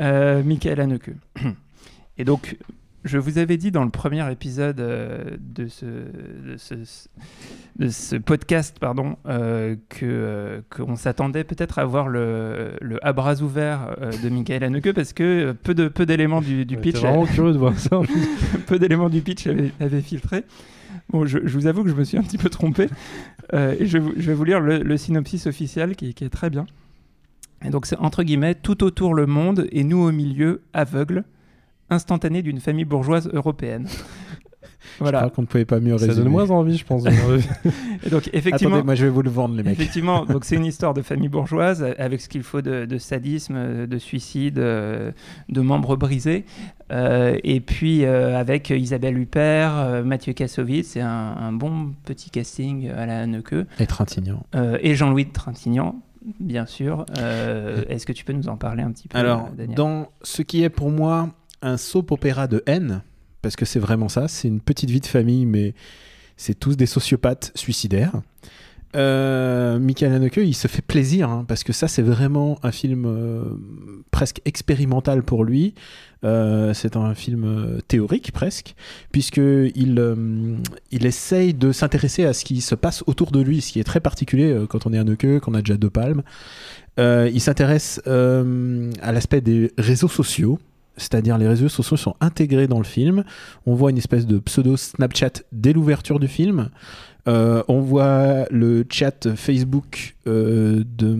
euh, 0.00 0.42
Michael 0.44 0.80
Haneke. 0.80 1.10
Et 2.18 2.24
donc, 2.24 2.56
je 3.06 3.18
vous 3.18 3.38
avais 3.38 3.56
dit 3.56 3.70
dans 3.70 3.84
le 3.84 3.90
premier 3.90 4.30
épisode 4.30 4.80
euh, 4.80 5.24
de, 5.40 5.66
ce, 5.68 5.84
de, 5.86 6.56
ce, 6.56 6.74
de 7.78 7.88
ce 7.88 8.16
podcast 8.16 8.76
pardon, 8.78 9.16
euh, 9.26 9.76
que, 9.88 10.04
euh, 10.04 10.60
qu'on 10.70 10.96
s'attendait 10.96 11.44
peut-être 11.44 11.78
à 11.78 11.84
voir 11.84 12.08
le, 12.08 12.72
le 12.80 13.04
à 13.06 13.12
bras 13.12 13.40
ouverts 13.42 13.96
euh, 14.02 14.10
de 14.22 14.28
Michael 14.28 14.64
Haneke 14.64 14.92
parce 14.92 15.12
que 15.12 15.52
peu, 15.62 15.74
de, 15.74 15.88
peu 15.88 16.04
d'éléments 16.06 16.40
du, 16.42 16.64
du 16.66 16.74
Ouais, 16.76 16.80
pitch 16.82 16.96
vraiment 17.00 17.24
curieux 17.26 17.52
de 17.52 17.58
voir 17.58 17.78
ça. 17.78 17.96
en 17.98 18.02
plus. 18.04 18.26
peu 18.66 18.78
d'éléments 18.78 19.08
du 19.08 19.20
pitch 19.22 19.46
avaient, 19.46 19.72
avaient 19.80 20.02
filtré. 20.02 20.44
Bon, 21.10 21.24
je, 21.24 21.38
je 21.44 21.54
vous 21.58 21.66
avoue 21.66 21.84
que 21.84 21.90
je 21.90 21.94
me 21.94 22.04
suis 22.04 22.18
un 22.18 22.22
petit 22.22 22.38
peu 22.38 22.48
trompé. 22.50 22.88
Et 23.52 23.86
je, 23.86 23.98
vais 23.98 24.00
vous- 24.00 24.12
je 24.16 24.26
vais 24.26 24.34
vous 24.34 24.44
lire 24.44 24.60
le, 24.60 24.78
le 24.82 24.96
synopsis 24.96 25.46
officiel 25.46 25.94
qui, 25.94 26.14
qui 26.14 26.24
est 26.24 26.28
très 26.30 26.50
bien. 26.50 26.66
Et 27.64 27.70
donc, 27.70 27.86
c'est 27.86 27.96
entre 27.98 28.22
guillemets 28.24 28.54
tout 28.56 28.82
autour 28.82 29.14
le 29.14 29.26
monde 29.26 29.66
et 29.70 29.84
nous 29.84 29.98
au 29.98 30.10
milieu, 30.12 30.62
aveugles, 30.72 31.22
instantané 31.90 32.42
d'une 32.42 32.60
famille 32.60 32.84
bourgeoise 32.84 33.28
européenne. 33.32 33.86
Je 34.98 35.02
voilà. 35.02 35.18
crois 35.18 35.30
qu'on 35.30 35.42
ne 35.42 35.46
pouvait 35.46 35.64
pas 35.64 35.80
mieux 35.80 35.98
Ça 35.98 36.06
résumer. 36.06 36.24
donne 36.24 36.32
moins 36.32 36.50
envie, 36.50 36.76
je 36.78 36.84
pense. 36.84 37.04
Et 38.06 38.08
donc, 38.08 38.30
effectivement, 38.32 38.76
Attendez, 38.76 38.86
moi 38.86 38.94
je 38.94 39.04
vais 39.04 39.10
vous 39.10 39.20
le 39.22 39.30
vendre, 39.30 39.56
les 39.56 39.62
mecs. 39.64 39.72
Effectivement, 39.72 40.24
donc 40.24 40.44
c'est 40.44 40.54
une 40.56 40.64
histoire 40.72 40.94
de 40.94 41.02
famille 41.02 41.28
bourgeoise 41.28 41.84
avec 41.98 42.20
ce 42.20 42.28
qu'il 42.28 42.42
faut 42.44 42.62
de, 42.62 42.84
de 42.84 42.96
sadisme, 42.98 43.86
de 43.86 43.98
suicide, 43.98 44.58
euh, 44.58 45.10
de 45.48 45.60
membres 45.60 45.96
brisés. 45.96 46.44
Euh, 46.92 47.36
et 47.42 47.60
puis 47.60 48.04
euh, 48.04 48.38
avec 48.38 48.70
Isabelle 48.70 49.18
Huppert, 49.18 50.02
Mathieu 50.04 50.32
Kassovitz, 50.34 50.86
c'est 50.92 51.00
un, 51.00 51.08
un 51.08 51.52
bon 51.52 51.92
petit 52.04 52.30
casting 52.30 52.88
à 52.90 53.06
la 53.06 53.20
Haneke. 53.22 53.54
Et 53.80 53.86
Trintignant. 53.86 54.44
Euh, 54.54 54.78
et 54.82 54.94
Jean-Louis 54.94 55.24
de 55.26 55.32
Trintignant, 55.32 56.00
bien 56.38 56.64
sûr. 56.64 57.04
Euh, 57.18 57.82
Est-ce 57.88 58.06
que 58.06 58.12
tu 58.12 58.24
peux 58.24 58.32
nous 58.34 58.48
en 58.48 58.56
parler 58.56 58.82
un 58.84 58.92
petit 58.92 59.08
peu, 59.08 59.18
Alors, 59.18 59.50
Daniel? 59.50 59.74
dans 59.76 60.08
ce 60.22 60.42
qui 60.42 60.62
est 60.62 60.70
pour 60.70 60.90
moi 60.90 61.28
un 61.66 61.76
soap 61.76 62.12
opéra 62.12 62.46
de 62.46 62.62
haine, 62.66 63.02
parce 63.42 63.56
que 63.56 63.64
c'est 63.64 63.80
vraiment 63.80 64.08
ça. 64.08 64.28
C'est 64.28 64.48
une 64.48 64.60
petite 64.60 64.90
vie 64.90 65.00
de 65.00 65.06
famille, 65.06 65.46
mais 65.46 65.74
c'est 66.36 66.58
tous 66.58 66.76
des 66.76 66.86
sociopathes 66.86 67.52
suicidaires. 67.54 68.22
Euh, 68.94 69.78
Michael 69.78 70.12
Haneke, 70.12 70.38
il 70.38 70.54
se 70.54 70.68
fait 70.68 70.80
plaisir, 70.80 71.28
hein, 71.28 71.44
parce 71.46 71.64
que 71.64 71.72
ça, 71.72 71.88
c'est 71.88 72.02
vraiment 72.02 72.58
un 72.62 72.72
film 72.72 73.04
euh, 73.04 73.42
presque 74.10 74.40
expérimental 74.44 75.22
pour 75.22 75.44
lui. 75.44 75.74
Euh, 76.24 76.72
c'est 76.72 76.96
un 76.96 77.14
film 77.14 77.80
théorique 77.88 78.32
presque, 78.32 78.74
puisqu'il 79.12 79.96
euh, 79.98 80.56
il 80.92 81.04
essaye 81.04 81.52
de 81.52 81.72
s'intéresser 81.72 82.24
à 82.24 82.32
ce 82.32 82.44
qui 82.44 82.60
se 82.62 82.74
passe 82.74 83.04
autour 83.06 83.32
de 83.32 83.40
lui, 83.40 83.60
ce 83.60 83.72
qui 83.72 83.80
est 83.80 83.84
très 83.84 84.00
particulier 84.00 84.64
quand 84.68 84.86
on 84.86 84.92
est 84.92 84.98
Haneke, 84.98 85.40
qu'on 85.40 85.54
a 85.54 85.60
déjà 85.60 85.76
deux 85.76 85.90
palmes. 85.90 86.22
Il 86.98 87.40
s'intéresse 87.40 88.00
à 88.06 89.12
l'aspect 89.12 89.42
des 89.42 89.72
réseaux 89.76 90.08
sociaux, 90.08 90.58
c'est-à-dire 90.96 91.38
les 91.38 91.48
réseaux 91.48 91.68
sociaux 91.68 91.96
sont 91.96 92.14
intégrés 92.20 92.66
dans 92.66 92.78
le 92.78 92.84
film. 92.84 93.24
On 93.66 93.74
voit 93.74 93.90
une 93.90 93.98
espèce 93.98 94.26
de 94.26 94.38
pseudo 94.38 94.76
Snapchat 94.76 95.42
dès 95.52 95.72
l'ouverture 95.72 96.18
du 96.18 96.28
film. 96.28 96.70
Euh, 97.28 97.62
on 97.68 97.80
voit 97.80 98.46
le 98.50 98.84
chat 98.88 99.34
Facebook 99.34 100.14
euh, 100.26 100.84
de, 100.96 101.18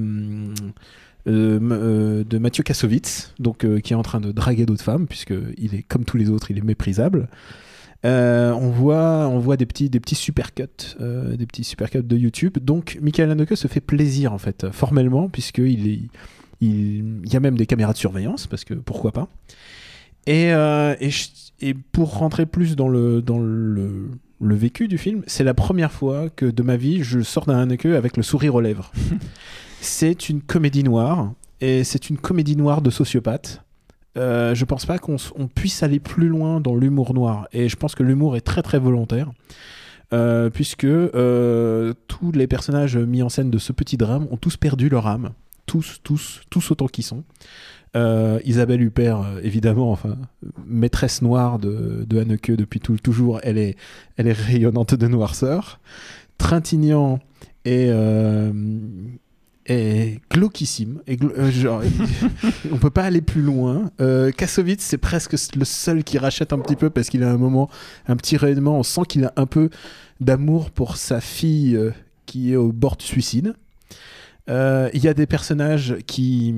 euh, 1.26 2.24
de 2.24 2.38
Mathieu 2.38 2.62
Kassovitz, 2.62 3.34
donc, 3.38 3.66
qui 3.80 3.92
est 3.92 3.96
en 3.96 4.02
train 4.02 4.20
de 4.20 4.32
draguer 4.32 4.66
d'autres 4.66 4.84
femmes, 4.84 5.06
puisqu'il 5.06 5.74
est 5.74 5.82
comme 5.82 6.04
tous 6.04 6.16
les 6.16 6.30
autres, 6.30 6.50
il 6.50 6.58
est 6.58 6.64
méprisable. 6.64 7.28
On, 8.04 8.70
voit, 8.70 9.26
on 9.28 9.40
voit 9.40 9.56
des 9.56 9.66
petits, 9.66 9.90
des 9.90 9.98
petits 9.98 10.14
supercuts, 10.14 10.94
des 11.00 11.46
petits 11.46 11.64
supercuts 11.64 12.04
de 12.04 12.16
YouTube. 12.16 12.56
Donc, 12.62 12.98
Michael 13.02 13.32
Haneke 13.32 13.56
se 13.56 13.66
fait 13.66 13.80
plaisir, 13.80 14.32
en 14.32 14.38
fait, 14.38 14.70
formellement, 14.70 15.28
puisqu'il 15.28 15.88
est, 15.88 16.02
il, 16.60 17.20
il 17.24 17.32
y 17.32 17.36
a 17.36 17.40
même 17.40 17.56
des 17.56 17.66
caméras 17.66 17.92
de 17.92 17.98
surveillance, 17.98 18.46
parce 18.46 18.64
que 18.64 18.74
pourquoi 18.74 19.12
pas. 19.12 19.28
Et, 20.26 20.52
euh, 20.52 20.94
et, 21.00 21.10
je- 21.10 21.28
et 21.60 21.74
pour 21.74 22.16
rentrer 22.18 22.46
plus 22.46 22.76
dans 22.76 22.88
le, 22.88 23.22
dans 23.22 23.38
le, 23.38 24.10
le 24.40 24.54
vécu 24.54 24.88
du 24.88 24.98
film, 24.98 25.22
c'est 25.26 25.44
la 25.44 25.54
première 25.54 25.92
fois 25.92 26.28
que 26.30 26.46
de 26.46 26.62
ma 26.62 26.76
vie, 26.76 27.02
je 27.02 27.20
sors 27.20 27.46
d'un 27.46 27.58
Haneke 27.58 27.86
avec 27.86 28.16
le 28.16 28.22
sourire 28.22 28.54
aux 28.54 28.60
lèvres. 28.60 28.90
c'est 29.80 30.28
une 30.28 30.40
comédie 30.42 30.82
noire, 30.84 31.32
et 31.60 31.84
c'est 31.84 32.10
une 32.10 32.18
comédie 32.18 32.56
noire 32.56 32.82
de 32.82 32.90
sociopathe. 32.90 33.62
Euh, 34.18 34.54
je 34.54 34.64
pense 34.64 34.86
pas 34.86 34.98
qu'on 34.98 35.16
puisse 35.54 35.82
aller 35.82 36.00
plus 36.00 36.28
loin 36.28 36.60
dans 36.60 36.74
l'humour 36.74 37.12
noir, 37.14 37.48
et 37.52 37.68
je 37.68 37.76
pense 37.76 37.94
que 37.94 38.02
l'humour 38.02 38.36
est 38.36 38.40
très 38.40 38.62
très 38.62 38.78
volontaire. 38.78 39.30
euh, 40.12 40.50
puisque 40.50 40.84
euh, 40.84 41.92
tous 42.08 42.30
les 42.32 42.46
personnages 42.46 42.96
mis 42.96 43.22
en 43.22 43.28
scène 43.28 43.50
de 43.50 43.58
ce 43.58 43.72
petit 43.72 43.96
drame 43.96 44.26
ont 44.30 44.36
tous 44.36 44.56
perdu 44.56 44.88
leur 44.88 45.06
âme, 45.08 45.30
tous, 45.66 46.00
tous, 46.02 46.40
tous 46.50 46.70
autant 46.70 46.86
qu'ils 46.86 47.04
sont. 47.04 47.24
Euh, 47.96 48.40
Isabelle 48.44 48.82
Huppert, 48.82 49.20
euh, 49.22 49.40
évidemment, 49.42 49.90
enfin, 49.90 50.16
maîtresse 50.66 51.22
noire 51.22 51.58
de, 51.58 52.04
de 52.08 52.54
depuis 52.56 52.80
tout, 52.80 52.96
toujours, 52.98 53.40
elle 53.42 53.58
est, 53.58 53.76
elle 54.16 54.26
est 54.26 54.32
rayonnante 54.32 54.94
de 54.94 55.06
noirceur. 55.06 55.80
Trintignant 56.38 57.20
est, 57.64 57.88
euh, 57.88 58.52
glauquissime. 60.30 61.00
Et 61.06 61.16
glo- 61.16 61.32
euh, 61.36 61.50
genre, 61.50 61.82
on 62.72 62.76
peut 62.76 62.90
pas 62.90 63.04
aller 63.04 63.22
plus 63.22 63.42
loin. 63.42 63.90
Euh, 64.00 64.30
Kassovitz, 64.30 64.82
c'est 64.82 64.98
presque 64.98 65.32
le 65.56 65.64
seul 65.64 66.04
qui 66.04 66.18
rachète 66.18 66.52
un 66.52 66.58
petit 66.58 66.76
peu 66.76 66.90
parce 66.90 67.08
qu'il 67.08 67.22
a 67.22 67.30
un 67.30 67.38
moment, 67.38 67.68
un 68.06 68.16
petit 68.16 68.36
rayonnement. 68.36 68.78
On 68.78 68.82
sent 68.82 69.02
qu'il 69.08 69.24
a 69.24 69.32
un 69.36 69.46
peu 69.46 69.70
d'amour 70.20 70.70
pour 70.70 70.96
sa 70.96 71.20
fille 71.20 71.78
qui 72.26 72.52
est 72.52 72.56
au 72.56 72.72
bord 72.72 72.96
du 72.96 73.04
suicide. 73.06 73.54
Euh, 74.48 74.88
Il 74.94 75.02
y 75.02 75.08
a 75.08 75.14
des 75.14 75.26
personnages 75.26 75.96
qui 76.06 76.54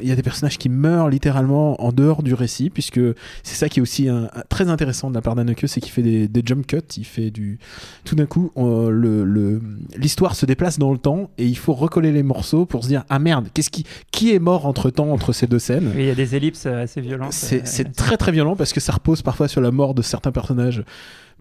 il 0.00 0.08
y 0.08 0.12
a 0.12 0.16
des 0.16 0.22
personnages 0.22 0.56
qui 0.58 0.68
meurent 0.70 1.10
littéralement 1.10 1.78
en 1.84 1.92
dehors 1.92 2.22
du 2.22 2.32
récit, 2.32 2.70
puisque 2.70 3.00
c'est 3.42 3.56
ça 3.56 3.68
qui 3.68 3.80
est 3.80 3.82
aussi 3.82 4.08
un- 4.08 4.24
un- 4.32 4.42
très 4.48 4.68
intéressant 4.70 5.10
de 5.10 5.14
la 5.14 5.20
part 5.20 5.34
d'Anneke, 5.34 5.64
c'est 5.68 5.80
qu'il 5.82 5.92
fait 5.92 6.02
des, 6.02 6.28
des 6.28 6.40
jump 6.46 6.66
cuts, 6.66 6.78
il 6.96 7.04
fait 7.04 7.30
du... 7.30 7.58
Tout 8.04 8.14
d'un 8.14 8.24
coup, 8.24 8.52
le- 8.56 9.24
le- 9.24 9.60
l'histoire 9.98 10.34
se 10.34 10.46
déplace 10.46 10.78
dans 10.78 10.92
le 10.92 10.98
temps 10.98 11.28
et 11.36 11.46
il 11.46 11.58
faut 11.58 11.74
recoller 11.74 12.10
les 12.10 12.22
morceaux 12.22 12.64
pour 12.64 12.84
se 12.84 12.88
dire, 12.88 13.04
ah 13.10 13.18
merde, 13.18 13.48
qu'est-ce 13.52 13.70
qui, 13.70 13.84
qui 14.12 14.32
est 14.32 14.38
mort 14.38 14.64
entre-temps 14.66 15.10
entre 15.10 15.32
ces 15.34 15.46
deux 15.46 15.58
scènes? 15.58 15.92
Il 15.96 16.04
y 16.04 16.10
a 16.10 16.14
des 16.14 16.36
ellipses 16.36 16.64
euh, 16.66 16.84
assez 16.84 17.00
violentes. 17.02 17.32
c'est 17.32 17.80
euh, 17.86 17.90
très 17.94 18.16
très 18.16 18.32
violent 18.32 18.56
parce 18.56 18.72
que 18.72 18.80
ça 18.80 18.92
repose 18.92 19.20
parfois 19.20 19.46
sur 19.48 19.60
la 19.60 19.72
mort 19.72 19.92
de 19.94 20.00
certains 20.00 20.32
personnages 20.32 20.84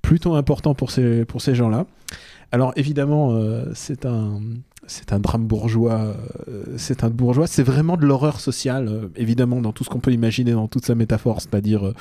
plutôt 0.02 0.34
importants 0.36 0.74
pour 0.74 0.92
ces, 0.92 1.24
pour 1.26 1.42
ces 1.42 1.56
gens-là. 1.56 1.86
Alors 2.52 2.74
évidemment, 2.76 3.32
euh, 3.34 3.66
c'est 3.76 4.06
un, 4.06 4.42
c'est 4.88 5.14
un 5.14 5.20
drame 5.20 5.46
bourgeois. 5.46 6.16
euh, 6.48 6.64
c'est 6.78 7.04
un 7.04 7.10
bourgeois. 7.10 7.48
C'est 7.48 7.64
vraiment 7.64 7.98
de 7.98 8.06
l'horreur 8.06 8.40
sociale, 8.40 8.88
euh, 8.88 9.08
évidemment, 9.16 9.62
dans 9.62 9.72
tout 9.72 9.84
ce 9.84 9.90
qu'on 9.90 10.00
peut 10.00 10.12
imaginer 10.12 10.52
dans 10.52 10.68
toute 10.68 10.86
sa 10.86 10.96
métaphore, 10.96 11.42
c'est-à-dire 11.42 11.94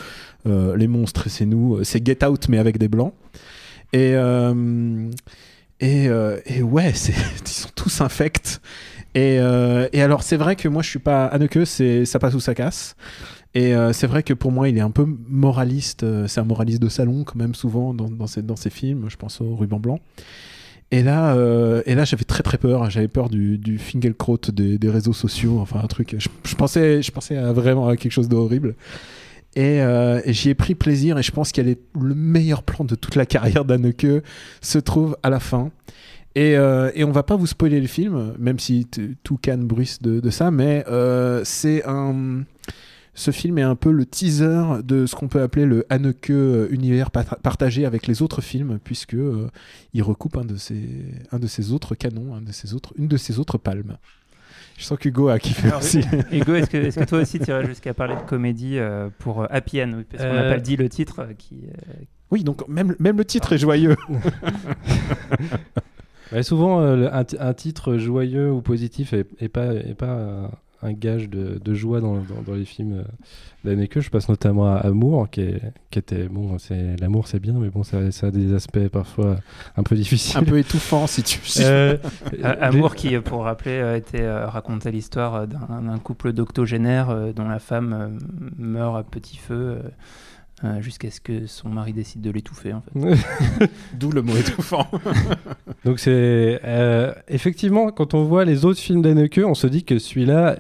euh, 0.46 0.76
les 0.76 0.88
monstres 0.88 1.28
c'est 1.28 1.46
nous. 1.46 1.82
C'est 1.84 2.04
Get 2.04 2.24
Out 2.24 2.48
mais 2.48 2.58
avec 2.58 2.78
des 2.78 2.88
blancs. 2.88 3.12
Et 3.92 4.14
et, 5.82 6.10
ouais, 6.62 6.92
ils 7.42 7.48
sont 7.48 7.70
tous 7.74 8.00
infects. 8.00 8.60
Et, 9.14 9.38
alors 9.38 10.22
c'est 10.22 10.36
vrai 10.36 10.56
que 10.56 10.68
moi 10.68 10.82
je 10.82 10.90
suis 10.90 10.98
pas 10.98 11.26
Haneke, 11.26 11.66
c'est 11.66 12.04
ça 12.04 12.18
passe 12.18 12.34
ou 12.34 12.40
ça 12.40 12.54
casse. 12.54 12.96
Et 13.54 13.74
c'est 13.92 14.06
vrai 14.06 14.22
que 14.22 14.32
pour 14.32 14.52
moi, 14.52 14.68
il 14.68 14.78
est 14.78 14.82
un 14.82 14.92
peu 14.92 15.06
moraliste. 15.28 16.06
c'est 16.28 16.40
un 16.40 16.44
moraliste 16.44 16.80
de 16.80 16.88
salon, 16.88 17.24
quand 17.24 17.34
même, 17.34 17.56
souvent, 17.56 17.92
dans, 17.94 18.08
dans, 18.08 18.28
ses, 18.28 18.42
dans 18.42 18.54
ses 18.54 18.70
films. 18.70 19.06
Je 19.08 19.16
pense 19.16 19.40
au 19.40 19.56
Ruban 19.56 19.80
Blanc. 19.80 19.98
Et 20.92 21.02
là, 21.02 21.34
euh, 21.36 21.82
et 21.86 21.94
là 21.94 22.04
j'avais 22.04 22.24
très 22.24 22.42
très 22.42 22.58
peur. 22.58 22.90
J'avais 22.90 23.08
peur 23.08 23.28
du, 23.28 23.58
du 23.58 23.78
des, 24.52 24.90
réseaux 24.90 25.12
sociaux. 25.12 25.58
Enfin, 25.60 25.80
un 25.82 25.86
truc. 25.86 26.16
Je, 26.18 26.54
pensais, 26.56 27.02
je 27.02 27.10
pensais 27.12 27.36
à 27.36 27.52
vraiment 27.52 27.88
à 27.88 27.96
quelque 27.96 28.12
chose 28.12 28.28
d'horrible. 28.28 28.74
Et, 29.56 29.80
euh, 29.82 30.20
j'y 30.26 30.50
ai 30.50 30.54
pris 30.54 30.74
plaisir. 30.74 31.18
Et 31.18 31.22
je 31.22 31.30
pense 31.32 31.52
qu'il 31.52 31.64
les- 31.64 31.78
le 32.00 32.14
meilleur 32.14 32.62
plan 32.62 32.84
de 32.84 32.94
toute 32.94 33.14
la 33.14 33.26
carrière 33.26 33.64
d'Anneke 33.64 34.24
se 34.60 34.78
trouve 34.78 35.16
à 35.22 35.30
la 35.30 35.40
fin. 35.40 35.70
Et, 36.36 36.56
euh, 36.56 36.90
et 36.94 37.02
on 37.02 37.10
va 37.10 37.24
pas 37.24 37.34
vous 37.36 37.46
spoiler 37.48 37.80
le 37.80 37.88
film, 37.88 38.34
même 38.38 38.58
si 38.60 38.86
tout 39.24 39.36
Cannes 39.36 39.64
bruisse 39.66 40.00
de, 40.00 40.20
de 40.20 40.30
ça, 40.30 40.50
mais 40.50 40.84
euh, 40.88 41.42
c'est 41.44 41.84
un. 41.86 42.42
Ce 43.14 43.30
film 43.32 43.58
est 43.58 43.62
un 43.62 43.74
peu 43.76 43.90
le 43.90 44.06
teaser 44.06 44.82
de 44.84 45.04
ce 45.06 45.14
qu'on 45.16 45.28
peut 45.28 45.42
appeler 45.42 45.66
le 45.66 45.84
Haneke 45.90 46.30
euh, 46.30 46.68
univers 46.70 47.10
partagé 47.10 47.84
avec 47.84 48.06
les 48.06 48.22
autres 48.22 48.40
films, 48.40 48.78
puisque 48.82 49.14
euh, 49.14 49.48
il 49.92 50.02
recoupe 50.02 50.36
un 50.36 50.44
de 50.44 50.56
ses, 50.56 50.88
un 51.32 51.38
de 51.38 51.46
ses 51.46 51.72
autres 51.72 51.94
canons, 51.94 52.34
un 52.34 52.40
de 52.40 52.52
ses 52.52 52.72
autres, 52.72 52.94
une 52.96 53.08
de 53.08 53.16
ses 53.16 53.38
autres 53.38 53.58
palmes. 53.58 53.96
Je 54.78 54.84
sens 54.84 54.96
qu'Hugo 54.98 55.28
a 55.28 55.38
kiffé 55.38 55.66
Alors, 55.68 55.80
aussi. 55.80 56.00
Hugo, 56.32 56.54
est-ce 56.54 56.70
que, 56.70 56.76
est-ce 56.78 56.98
que 57.00 57.04
toi 57.04 57.18
aussi 57.18 57.38
tu 57.38 57.50
irais 57.50 57.66
jusqu'à 57.66 57.92
parler 57.92 58.14
de 58.16 58.22
comédie 58.22 58.78
euh, 58.78 59.10
pour 59.18 59.44
Happy 59.52 59.82
End 59.82 59.92
oui, 59.96 60.04
Parce 60.10 60.22
qu'on 60.24 60.32
n'a 60.32 60.42
Euh, 60.44 60.54
pas 60.54 60.60
dit 60.60 60.76
le 60.76 60.88
titre 60.88 61.18
euh, 61.20 61.32
qui. 61.36 61.64
euh, 61.66 61.92
Oui, 62.30 62.44
donc 62.44 62.66
même, 62.68 62.94
même 62.98 63.18
le 63.18 63.24
titre 63.26 63.52
est 63.52 63.58
joyeux. 63.58 63.96
Ouais, 66.32 66.44
souvent, 66.44 66.80
euh, 66.80 67.08
un, 67.12 67.24
ti- 67.24 67.36
un 67.40 67.52
titre 67.54 67.96
joyeux 67.96 68.52
ou 68.52 68.62
positif 68.62 69.12
est, 69.12 69.26
est 69.40 69.48
pas, 69.48 69.74
est 69.74 69.96
pas 69.96 70.06
euh, 70.16 70.46
un 70.82 70.92
gage 70.92 71.28
de, 71.28 71.60
de 71.62 71.74
joie 71.74 72.00
dans, 72.00 72.14
dans, 72.16 72.42
dans 72.46 72.54
les 72.54 72.64
films 72.64 73.00
euh, 73.00 73.04
d'Anneke. 73.64 74.00
Je 74.00 74.10
passe 74.10 74.28
notamment 74.28 74.74
à 74.74 74.78
Amour, 74.78 75.28
qui, 75.30 75.42
est, 75.42 75.60
qui 75.90 75.98
était 75.98 76.28
bon. 76.28 76.58
C'est 76.58 76.96
l'amour, 77.00 77.28
c'est 77.28 77.40
bien, 77.40 77.54
mais 77.54 77.68
bon, 77.68 77.82
ça, 77.82 78.10
ça 78.10 78.28
a 78.28 78.30
des 78.30 78.54
aspects 78.54 78.88
parfois 78.88 79.36
un 79.76 79.82
peu 79.82 79.94
difficiles. 79.94 80.38
un 80.38 80.44
peu 80.44 80.58
étouffant, 80.58 81.06
si 81.06 81.22
tu 81.22 81.40
Euh, 81.60 81.96
Euh, 82.44 82.54
Amour 82.60 82.94
qui, 82.94 83.14
euh, 83.14 83.20
pour 83.20 83.44
rappeler, 83.44 83.96
était 83.96 84.28
racontait 84.44 84.90
l'histoire 84.90 85.46
d'un 85.46 85.98
couple 85.98 86.32
d'octogénaires 86.32 87.32
dont 87.34 87.48
la 87.48 87.58
femme 87.58 88.18
meurt 88.56 88.96
à 88.96 89.02
petit 89.02 89.36
feu 89.36 89.78
euh, 90.62 90.82
jusqu'à 90.82 91.10
ce 91.10 91.22
que 91.22 91.46
son 91.46 91.70
mari 91.70 91.94
décide 91.94 92.20
de 92.20 92.30
l'étouffer. 92.30 92.74
En 92.74 92.82
fait. 92.82 93.70
D'où 93.94 94.10
le 94.10 94.20
mot 94.20 94.36
étouffant. 94.36 94.86
Donc 95.86 95.98
c'est 95.98 96.60
euh, 96.64 97.14
effectivement 97.28 97.90
quand 97.92 98.12
on 98.12 98.24
voit 98.24 98.44
les 98.44 98.66
autres 98.66 98.78
films 98.78 99.00
d'Anneke, 99.00 99.40
on 99.42 99.54
se 99.54 99.66
dit 99.66 99.84
que 99.84 99.98
celui-là 99.98 100.58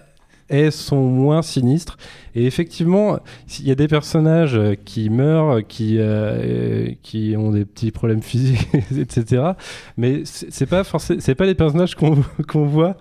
est 0.50 0.70
son 0.70 1.02
moins 1.02 1.42
sinistre. 1.42 1.96
Et 2.34 2.46
effectivement, 2.46 3.18
il 3.58 3.66
y 3.66 3.70
a 3.70 3.74
des 3.74 3.88
personnages 3.88 4.56
euh, 4.56 4.74
qui 4.84 5.10
meurent, 5.10 5.66
qui 5.66 5.96
euh, 5.98 6.90
qui 7.02 7.34
ont 7.36 7.50
des 7.50 7.64
petits 7.64 7.90
problèmes 7.90 8.22
physiques, 8.30 8.68
etc. 8.96 9.52
Mais 9.96 10.22
c'est 10.24 10.66
pas 10.66 10.82
c'est 10.84 11.34
pas 11.34 11.46
les 11.46 11.54
personnages 11.54 11.94
qu'on 11.94 12.22
qu'on 12.48 12.66
voit. 12.66 12.96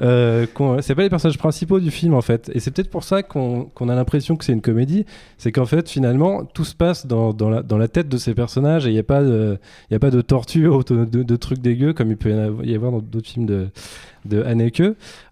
Euh, 0.00 0.46
c'est 0.80 0.94
pas 0.94 1.02
les 1.02 1.10
personnages 1.10 1.36
principaux 1.36 1.78
du 1.78 1.90
film 1.90 2.14
en 2.14 2.22
fait. 2.22 2.50
Et 2.54 2.60
c'est 2.60 2.70
peut-être 2.70 2.90
pour 2.90 3.04
ça 3.04 3.22
qu'on 3.22 3.64
qu'on 3.74 3.88
a 3.90 3.94
l'impression 3.94 4.36
que 4.36 4.44
c'est 4.44 4.52
une 4.52 4.62
comédie. 4.62 5.04
C'est 5.36 5.52
qu'en 5.52 5.66
fait 5.66 5.88
finalement 5.90 6.44
tout 6.44 6.64
se 6.64 6.74
passe 6.74 7.06
dans, 7.06 7.34
dans, 7.34 7.50
la, 7.50 7.88
tête 7.88 8.08
de 8.08 8.16
ces 8.16 8.34
personnages 8.34 8.86
et 8.86 8.90
il 8.90 8.94
n'y 8.94 8.98
a 8.98 9.04
pas 9.04 9.22
de 9.22 9.58
a 9.92 9.98
pas 9.98 10.10
de 10.10 10.20
torture 10.22 10.84
de, 10.90 11.04
de- 11.04 11.36
trucs 11.36 11.58
dégueux 11.58 11.92
comme 11.92 12.10
il 12.10 12.16
peut 12.16 12.30
y 12.64 12.74
avoir 12.74 12.92
dans 12.92 13.00
d'autres 13.00 13.28
films 13.28 13.46
de, 13.46 13.68
de 14.24 14.42
Haneke. 14.42 14.82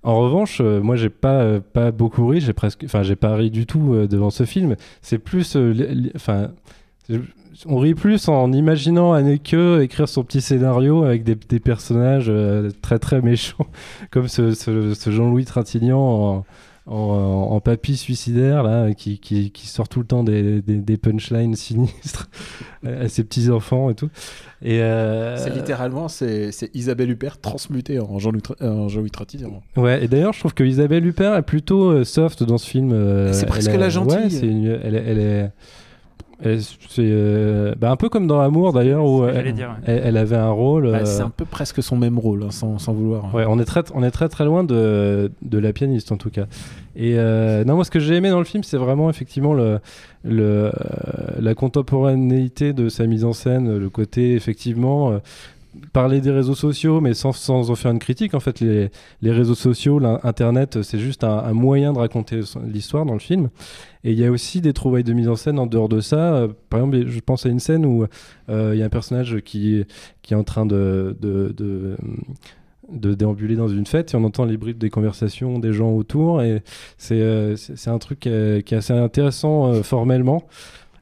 En 0.03 0.19
revanche, 0.21 0.61
euh, 0.61 0.81
moi, 0.81 0.97
j'ai 0.97 1.11
pas, 1.11 1.41
euh, 1.41 1.61
pas 1.61 1.91
beaucoup 1.91 2.27
ri, 2.27 2.41
j'ai 2.41 2.53
presque, 2.53 2.85
enfin, 2.85 3.03
j'ai 3.03 3.17
pas 3.17 3.35
ri 3.35 3.51
du 3.51 3.67
tout 3.67 3.95
euh, 3.95 4.07
devant 4.07 4.31
ce 4.31 4.45
film. 4.45 4.77
C'est 5.03 5.19
plus, 5.19 5.57
enfin, 6.15 6.51
on 7.67 7.79
rit 7.79 7.95
plus 7.95 8.29
en 8.29 8.53
imaginant 8.53 9.13
Haneke 9.13 9.55
écrire 9.55 10.09
son 10.09 10.23
petit 10.25 10.41
scénario 10.41 11.05
avec 11.05 11.25
des, 11.25 11.61
personnages 11.61 12.33
très 12.83 12.99
très 12.99 13.21
méchants, 13.21 13.67
comme 14.11 14.29
ce, 14.29 14.53
Jean-Louis 15.07 15.45
Trintignant 15.45 16.45
en, 16.87 17.61
papy 17.61 17.97
suicidaire 17.97 18.63
là, 18.63 18.95
qui, 18.95 19.19
qui, 19.19 19.67
sort 19.67 19.89
tout 19.89 20.01
le 20.01 20.07
temps 20.07 20.25
des, 20.25 20.97
punchlines 21.03 21.57
sinistres 21.57 22.31
à 22.87 23.09
ses 23.09 23.25
petits 23.25 23.51
enfants 23.51 23.91
et 23.91 23.95
tout. 23.95 24.11
Et 24.63 24.83
euh, 24.83 25.37
C'est 25.37 25.51
littéralement 25.55 26.09
c'est 26.09 26.51
Isabelle 26.75 27.11
Huppert 27.11 27.41
transmutée 27.41 28.01
en 28.01 28.19
Jean-Louis 28.19 28.43
euh, 28.61 28.89
Jean-Louis 28.89 29.11
Trintignant. 29.11 29.63
Ouais, 29.77 30.03
et 30.05 30.09
d'ailleurs, 30.09 30.33
je 30.33 30.41
trouve 30.41 30.55
que 30.55 30.65
Isabelle 30.65 31.07
Huppert 31.07 31.37
est 31.37 31.43
plutôt 31.43 31.91
euh, 31.91 32.05
soft 32.05 32.43
dans 32.43 32.59
ce 32.59 32.69
film. 32.69 32.91
euh, 32.93 33.33
C'est 33.33 33.47
presque 33.47 33.71
elle 33.73 33.79
la 33.81 33.89
gentille. 33.89 34.17
Ouais, 34.17 34.31
c'est 34.31 34.47
une- 34.47 34.79
elle, 34.83 34.95
est- 34.97 35.05
elle 35.07 35.19
est. 35.19 35.51
euh, 36.45 37.75
bah, 37.79 37.91
un 37.91 37.97
peu 37.97 38.09
comme 38.09 38.27
dans 38.27 38.41
Amour 38.41 38.73
d'ailleurs, 38.73 39.05
où 39.05 39.25
elle, 39.27 39.35
j'allais 39.35 39.53
dire, 39.53 39.69
ouais. 39.71 39.85
elle- 39.87 40.03
elle 40.05 40.17
avait 40.17 40.37
un 40.37 40.51
rôle. 40.51 40.91
Bah, 40.91 40.99
euh, 40.99 41.05
c'est 41.05 41.23
un 41.23 41.31
peu 41.31 41.45
presque 41.45 41.83
son 41.83 41.97
même 41.97 42.19
rôle, 42.19 42.43
hein, 42.45 42.51
sans, 42.51 42.79
sans 42.79 42.93
vouloir. 42.93 43.35
Ouais, 43.35 43.45
on 43.49 43.59
est 43.59 43.65
très, 43.65 43.83
on 43.95 44.03
est 44.03 44.11
très 44.11 44.29
très 44.29 44.45
loin 44.45 44.65
de, 44.65 45.31
de 45.43 45.59
la 45.59 45.73
pianiste 45.73 46.13
en 46.13 46.17
tout 46.17 46.31
cas. 46.31 46.45
Et 46.97 47.15
euh, 47.19 47.65
non, 47.65 47.75
moi 47.77 47.85
ce 47.85 47.91
que 47.91 48.01
j'ai 48.01 48.15
aimé 48.15 48.31
dans 48.31 48.39
le 48.39 48.45
film, 48.45 48.63
c'est 48.63 48.77
vraiment 48.77 49.09
effectivement 49.11 49.55
le, 49.55 49.79
le, 50.25 50.43
euh, 50.43 50.71
la 51.41 51.55
contemporanéité 51.55 52.73
de 52.73 52.89
sa 52.89 53.07
mise 53.07 53.25
en 53.25 53.33
scène, 53.33 53.77
le 53.79 53.89
côté 53.91 54.35
effectivement 54.35 55.11
euh, 55.13 55.19
parler 55.93 56.21
des 56.21 56.33
réseaux 56.33 56.55
sociaux, 56.57 57.01
mais 57.01 57.15
sans, 57.15 57.33
sans 57.33 57.71
en 57.71 57.75
faire 57.77 57.93
une 57.93 57.99
critique. 58.01 58.35
En 58.35 58.41
fait, 58.41 58.59
les, 58.61 58.91
les 59.23 59.31
réseaux 59.31 59.55
sociaux, 59.55 59.99
l'in- 60.01 60.19
Internet, 60.25 60.83
c'est 60.83 60.99
juste 60.99 61.23
un, 61.23 61.39
un 61.39 61.53
moyen 61.53 61.93
de 61.93 61.99
raconter 61.99 62.41
l'histoire 62.67 63.05
dans 63.05 63.13
le 63.13 63.19
film. 63.21 63.49
Et 64.05 64.13
il 64.13 64.19
y 64.19 64.25
a 64.25 64.31
aussi 64.31 64.61
des 64.61 64.73
trouvailles 64.73 65.05
de 65.05 65.13
mise 65.13 65.29
en 65.29 65.37
scène 65.37 65.59
en 65.59 65.67
dehors 65.67 65.89
de 65.89 66.01
ça. 66.01 66.35
Euh, 66.35 66.49
par 66.71 66.81
exemple, 66.81 67.09
je 67.09 67.21
pense 67.21 67.47
à 67.47 67.49
une 67.49 67.61
scène 67.61 67.85
où 67.85 68.07
euh, 68.49 68.73
il 68.75 68.79
y 68.79 68.83
a 68.83 68.87
un 68.87 68.91
personnage 68.91 69.41
qui, 69.45 69.85
qui 70.23 70.35
est 70.35 70.37
en 70.37 70.45
train 70.45 70.67
de, 70.67 71.17
de, 71.21 71.53
de, 71.57 71.97
de 72.91 73.15
déambuler 73.15 73.57
dans 73.57 73.69
une 73.69 73.87
fête 73.87 74.15
et 74.15 74.17
on 74.17 74.25
entend 74.25 74.45
les 74.45 74.57
bruits 74.57 74.75
des 74.75 74.91
conversations 74.91 75.59
des 75.59 75.73
gens 75.73 75.91
autour. 75.91 76.43
Et 76.43 76.63
c'est 76.97 77.21
euh, 77.21 77.57
un 77.87 77.99
truc 77.99 78.21
qui 78.21 78.29
est, 78.29 78.67
qui 78.67 78.75
est 78.75 78.79
assez 78.79 78.93
intéressant 78.93 79.73
euh, 79.73 79.83
formellement. 79.83 80.45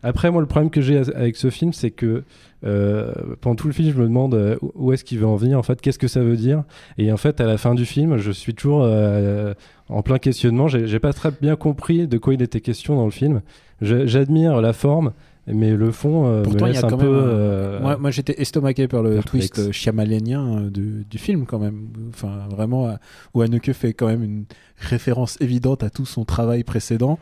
Après, 0.03 0.31
moi, 0.31 0.41
le 0.41 0.47
problème 0.47 0.71
que 0.71 0.81
j'ai 0.81 0.99
avec 1.15 1.37
ce 1.37 1.51
film, 1.51 1.73
c'est 1.73 1.91
que 1.91 2.23
euh, 2.65 3.13
pendant 3.41 3.57
tout 3.57 3.67
le 3.67 3.73
film, 3.73 3.93
je 3.93 3.99
me 3.99 4.05
demande 4.05 4.35
euh, 4.35 4.57
où 4.75 4.93
est-ce 4.93 5.05
qu'il 5.05 5.19
veut 5.19 5.27
en 5.27 5.37
venir, 5.37 5.59
en 5.59 5.63
fait, 5.63 5.81
qu'est-ce 5.81 5.99
que 5.99 6.09
ça 6.09 6.21
veut 6.21 6.37
dire? 6.37 6.65
Et 6.99 7.13
en 7.13 7.17
fait, 7.17 7.41
à 7.41 7.47
la 7.47 7.59
fin 7.59 7.75
du 7.75 7.85
film, 7.85 8.17
je 8.17 8.31
suis 8.31 8.55
toujours 8.55 8.83
euh, 8.85 9.55
en 9.89 10.03
plein 10.03 10.19
questionnement. 10.19 10.69
J'ai 10.69 10.99
pas 11.01 11.13
très 11.13 11.31
bien 11.41 11.57
compris 11.57 12.07
de 12.07 12.19
quoi 12.19 12.35
il 12.35 12.43
était 12.43 12.61
question 12.61 12.97
dans 12.97 13.05
le 13.05 13.11
film. 13.11 13.41
J'admire 13.83 14.61
la 14.63 14.73
forme, 14.73 15.13
mais 15.47 15.73
le 15.77 15.91
fond 15.93 16.43
Pourtant, 16.43 16.67
me 16.67 16.71
il 16.71 16.75
y 16.75 16.79
a 16.79 16.81
laisse 16.81 16.85
un 16.85 16.89
quand 16.89 16.99
peu. 16.99 17.05
même. 17.11 17.15
euh, 17.29 17.81
Moi, 17.81 17.97
moi 17.99 18.11
j'étais 18.11 18.41
estomaqué 18.41 18.89
par 18.89 19.03
le 19.03 19.17
perplexe. 19.17 19.51
twist 19.51 19.73
shyamalanien 19.73 20.59
euh, 20.65 20.71
du, 20.71 21.05
du 21.09 21.19
film, 21.19 21.45
quand 21.47 21.59
même. 21.59 21.89
Enfin, 22.09 22.47
vraiment, 22.51 22.97
où 23.35 23.43
Anneke 23.43 23.73
fait 23.73 23.93
quand 23.93 24.07
même 24.07 24.23
une 24.25 24.45
référence 24.79 25.37
évidente 25.41 25.83
à 25.83 25.91
tout 25.91 26.07
son 26.07 26.25
travail 26.25 26.65
précédent 26.65 27.19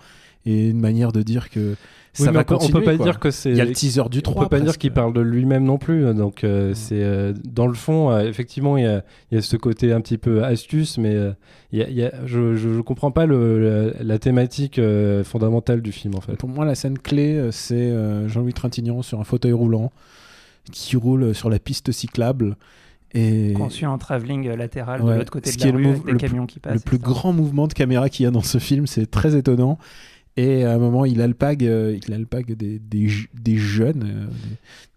et 0.47 0.69
une 0.71 0.81
manière 0.81 1.13
de 1.13 1.23
dire 1.23 1.49
que 1.51 1.71
Oui, 1.71 1.77
ça 2.13 2.27
mais 2.27 2.33
va 2.33 2.41
on 2.41 2.45
peut- 2.45 2.55
continuer. 2.57 2.77
on 2.77 2.81
peut 2.81 2.85
pas 2.85 2.97
quoi. 2.97 3.05
dire 3.07 3.19
que 3.19 3.31
c'est. 3.31 3.51
Il 3.51 3.57
y 3.57 3.61
a 3.61 3.65
le 3.65 3.73
teaser 3.73 4.03
du 4.11 4.23
3. 4.23 4.43
On 4.43 4.45
peut 4.45 4.49
pas 4.57 4.61
dire 4.61 4.79
qu'il 4.79 4.93
parle 4.93 5.13
de 5.15 5.21
lui-même 5.21 5.65
non 5.65 5.79
plus. 5.79 6.13
Donc, 6.15 6.45
euh, 6.45 6.73
c'est 6.75 7.03
euh, 7.03 7.33
dans 7.45 7.67
le 7.67 7.75
fond, 7.75 8.11
euh, 8.11 8.21
effectivement, 8.29 8.77
il 8.77 8.85
y, 8.85 8.87
a, 8.87 9.03
il 9.33 9.37
y 9.37 9.39
a 9.39 9.43
ce 9.43 9.57
côté 9.57 9.93
un 9.93 10.01
petit 10.01 10.19
peu 10.19 10.45
astuce, 10.45 10.99
mais 10.99 11.15
euh, 11.15 11.33
il 11.73 11.79
y 11.81 11.83
a- 11.83 11.89
il 11.89 11.97
y 11.97 12.05
a- 12.05 12.13
je, 12.27 12.55
je, 12.57 12.75
je 12.75 12.81
comprends 12.83 13.11
pas 13.11 13.27
le, 13.27 13.93
la, 13.97 14.03
la 14.05 14.19
thématique 14.19 14.79
euh, 14.79 15.25
fondamentale 15.25 15.81
du 15.83 15.93
film 15.93 16.15
en 16.15 16.21
fait. 16.21 16.37
Pour 16.37 16.49
moi, 16.49 16.65
la 16.65 16.75
scène 16.75 16.99
clé, 16.99 17.35
euh, 17.35 17.51
c'est 17.51 17.75
euh, 17.91 18.29
Jean-Louis 18.29 18.53
Trintignant 18.53 19.03
sur 19.03 19.21
un 19.21 19.25
fauteuil 19.25 19.53
roulant 19.53 19.91
qui 20.73 20.97
roule 20.97 21.35
sur 21.35 21.51
la 21.51 21.59
piste 21.59 21.91
cyclable. 21.93 22.57
Et 23.17 23.53
Conçu 23.55 23.87
en 23.87 23.97
travelling 23.99 24.49
euh, 24.49 24.57
latéral 24.57 25.01
Ouais, 25.01 25.13
de 25.15 25.19
l'autre 25.19 25.31
côté 25.31 25.53
de 25.53 25.65
la 25.65 25.71
rue 25.73 25.87
avec 25.87 26.05
des 26.05 26.13
le 26.13 26.19
camions 26.19 26.47
qui 26.47 26.59
passent. 26.59 26.75
le 26.75 26.81
plus 26.81 26.99
grand 26.99 27.33
mouvement 27.33 27.69
de 27.69 27.73
caméra 27.73 28.09
qu'il 28.09 28.25
y 28.25 28.27
a 28.27 28.31
dans 28.33 28.43
ce 28.43 28.59
film, 28.59 28.87
c'est 28.89 29.09
très 29.09 29.37
étonnant. 29.37 29.79
Et 30.37 30.65
à 30.65 30.73
un 30.73 30.79
moment, 30.79 31.05
il 31.05 31.21
alpague, 31.21 31.65
euh, 31.65 31.97
il 32.05 32.13
alpague 32.13 32.55
des, 32.57 32.81
des, 32.81 33.07
je- 33.09 33.29
des 33.35 33.57
jeunes, 33.57 34.03
euh, 34.05 34.27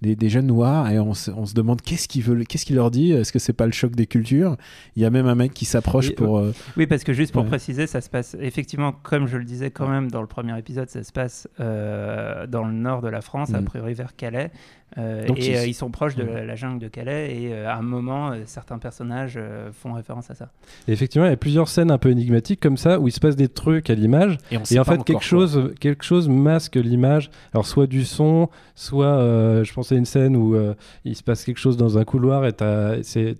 des, 0.01 0.15
des 0.15 0.29
jeunes 0.29 0.47
noirs, 0.47 0.89
et 0.89 0.99
on 0.99 1.13
se, 1.13 1.29
on 1.29 1.45
se 1.45 1.53
demande 1.53 1.79
qu'est-ce 1.81 2.07
qu'il 2.07 2.23
veut, 2.23 2.43
qu'est-ce 2.43 2.65
qu'il 2.65 2.75
leur 2.75 2.89
dit. 2.89 3.11
Est-ce 3.11 3.31
que 3.31 3.37
c'est 3.37 3.53
pas 3.53 3.67
le 3.67 3.71
choc 3.71 3.95
des 3.95 4.07
cultures? 4.07 4.57
Il 4.95 5.03
y 5.03 5.05
a 5.05 5.11
même 5.11 5.27
un 5.27 5.35
mec 5.35 5.53
qui 5.53 5.65
s'approche 5.65 6.15
pour. 6.15 6.39
euh, 6.39 6.53
Oui, 6.75 6.87
parce 6.87 7.03
que 7.03 7.13
juste 7.13 7.33
pour 7.33 7.43
Ouais. 7.43 7.49
préciser, 7.49 7.85
ça 7.85 8.01
se 8.01 8.09
passe 8.09 8.35
effectivement, 8.41 8.91
comme 9.03 9.27
je 9.27 9.37
le 9.37 9.43
disais 9.43 9.69
quand 9.69 9.87
même 9.87 10.09
dans 10.09 10.21
le 10.21 10.27
premier 10.27 10.57
épisode, 10.57 10.89
ça 10.89 11.03
se 11.03 11.11
passe 11.11 11.47
euh, 11.59 12.47
dans 12.47 12.63
le 12.65 12.73
nord 12.73 13.01
de 13.03 13.07
la 13.09 13.21
France, 13.21 13.53
a 13.53 13.61
Mm. 13.61 13.65
priori 13.65 13.93
vers 13.93 14.15
Calais. 14.15 14.51
Euh, 14.97 15.27
Donc, 15.27 15.37
et 15.39 15.51
ils- 15.51 15.55
euh, 15.57 15.65
ils 15.67 15.73
sont 15.73 15.91
proches 15.91 16.15
de 16.15 16.23
Mm. 16.23 16.27
la, 16.33 16.45
la 16.45 16.55
jungle 16.55 16.79
de 16.79 16.87
Calais. 16.87 17.35
Et 17.35 17.53
euh, 17.53 17.67
à 17.69 17.75
un 17.75 17.81
moment, 17.81 18.31
euh, 18.31 18.37
certains 18.45 18.77
personnages 18.79 19.33
euh, 19.37 19.69
font 19.71 19.93
référence 19.93 20.31
à 20.31 20.35
ça. 20.35 20.49
Et 20.87 20.93
effectivement, 20.93 21.27
il 21.27 21.29
y 21.29 21.33
a 21.33 21.37
plusieurs 21.37 21.67
scènes 21.67 21.91
un 21.91 21.97
peu 21.97 22.09
énigmatiques 22.09 22.59
comme 22.61 22.77
ça 22.77 22.99
où 22.99 23.07
il 23.07 23.11
se 23.11 23.19
passe 23.19 23.35
des 23.35 23.49
trucs 23.49 23.89
à 23.89 23.95
l'image. 23.95 24.37
et 24.49 24.57
en 24.57 24.83
fait, 24.85 24.97
quelque 25.03 25.11
quoi. 25.11 25.19
chose, 25.19 25.73
quelque 25.79 26.03
chose 26.05 26.29
masque 26.29 26.75
l'image. 26.77 27.29
Alors, 27.53 27.65
soit 27.67 27.85
du 27.85 28.05
son, 28.05 28.49
soit 28.75 29.05
euh, 29.07 29.63
je 29.63 29.73
pensais 29.73 29.95
à 29.95 29.97
une 29.97 30.05
scène 30.05 30.35
où 30.35 30.55
euh, 30.55 30.73
il 31.05 31.15
se 31.15 31.23
passe 31.23 31.43
quelque 31.43 31.59
chose 31.59 31.77
dans 31.77 31.97
un 31.97 32.05
couloir 32.05 32.45
et 32.45 32.53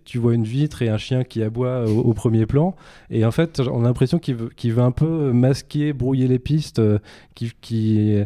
tu 0.05 0.17
vois 0.17 0.33
une 0.33 0.43
vitre 0.43 0.81
et 0.81 0.89
un 0.89 0.97
chien 0.97 1.23
qui 1.23 1.41
aboie 1.41 1.86
au, 1.86 1.99
au 2.01 2.13
premier 2.13 2.45
plan. 2.45 2.75
Et 3.10 3.25
en 3.25 3.31
fait, 3.31 3.62
on 3.62 3.83
a 3.83 3.88
l'impression 3.88 4.19
qu'il 4.19 4.36
veut, 4.36 4.83
un 4.83 4.91
peu 4.91 5.31
masquer, 5.31 5.93
brouiller 5.93 6.27
les 6.27 6.39
pistes, 6.39 6.79
euh, 6.79 6.99
qui, 7.36 7.51
qui, 7.62 8.21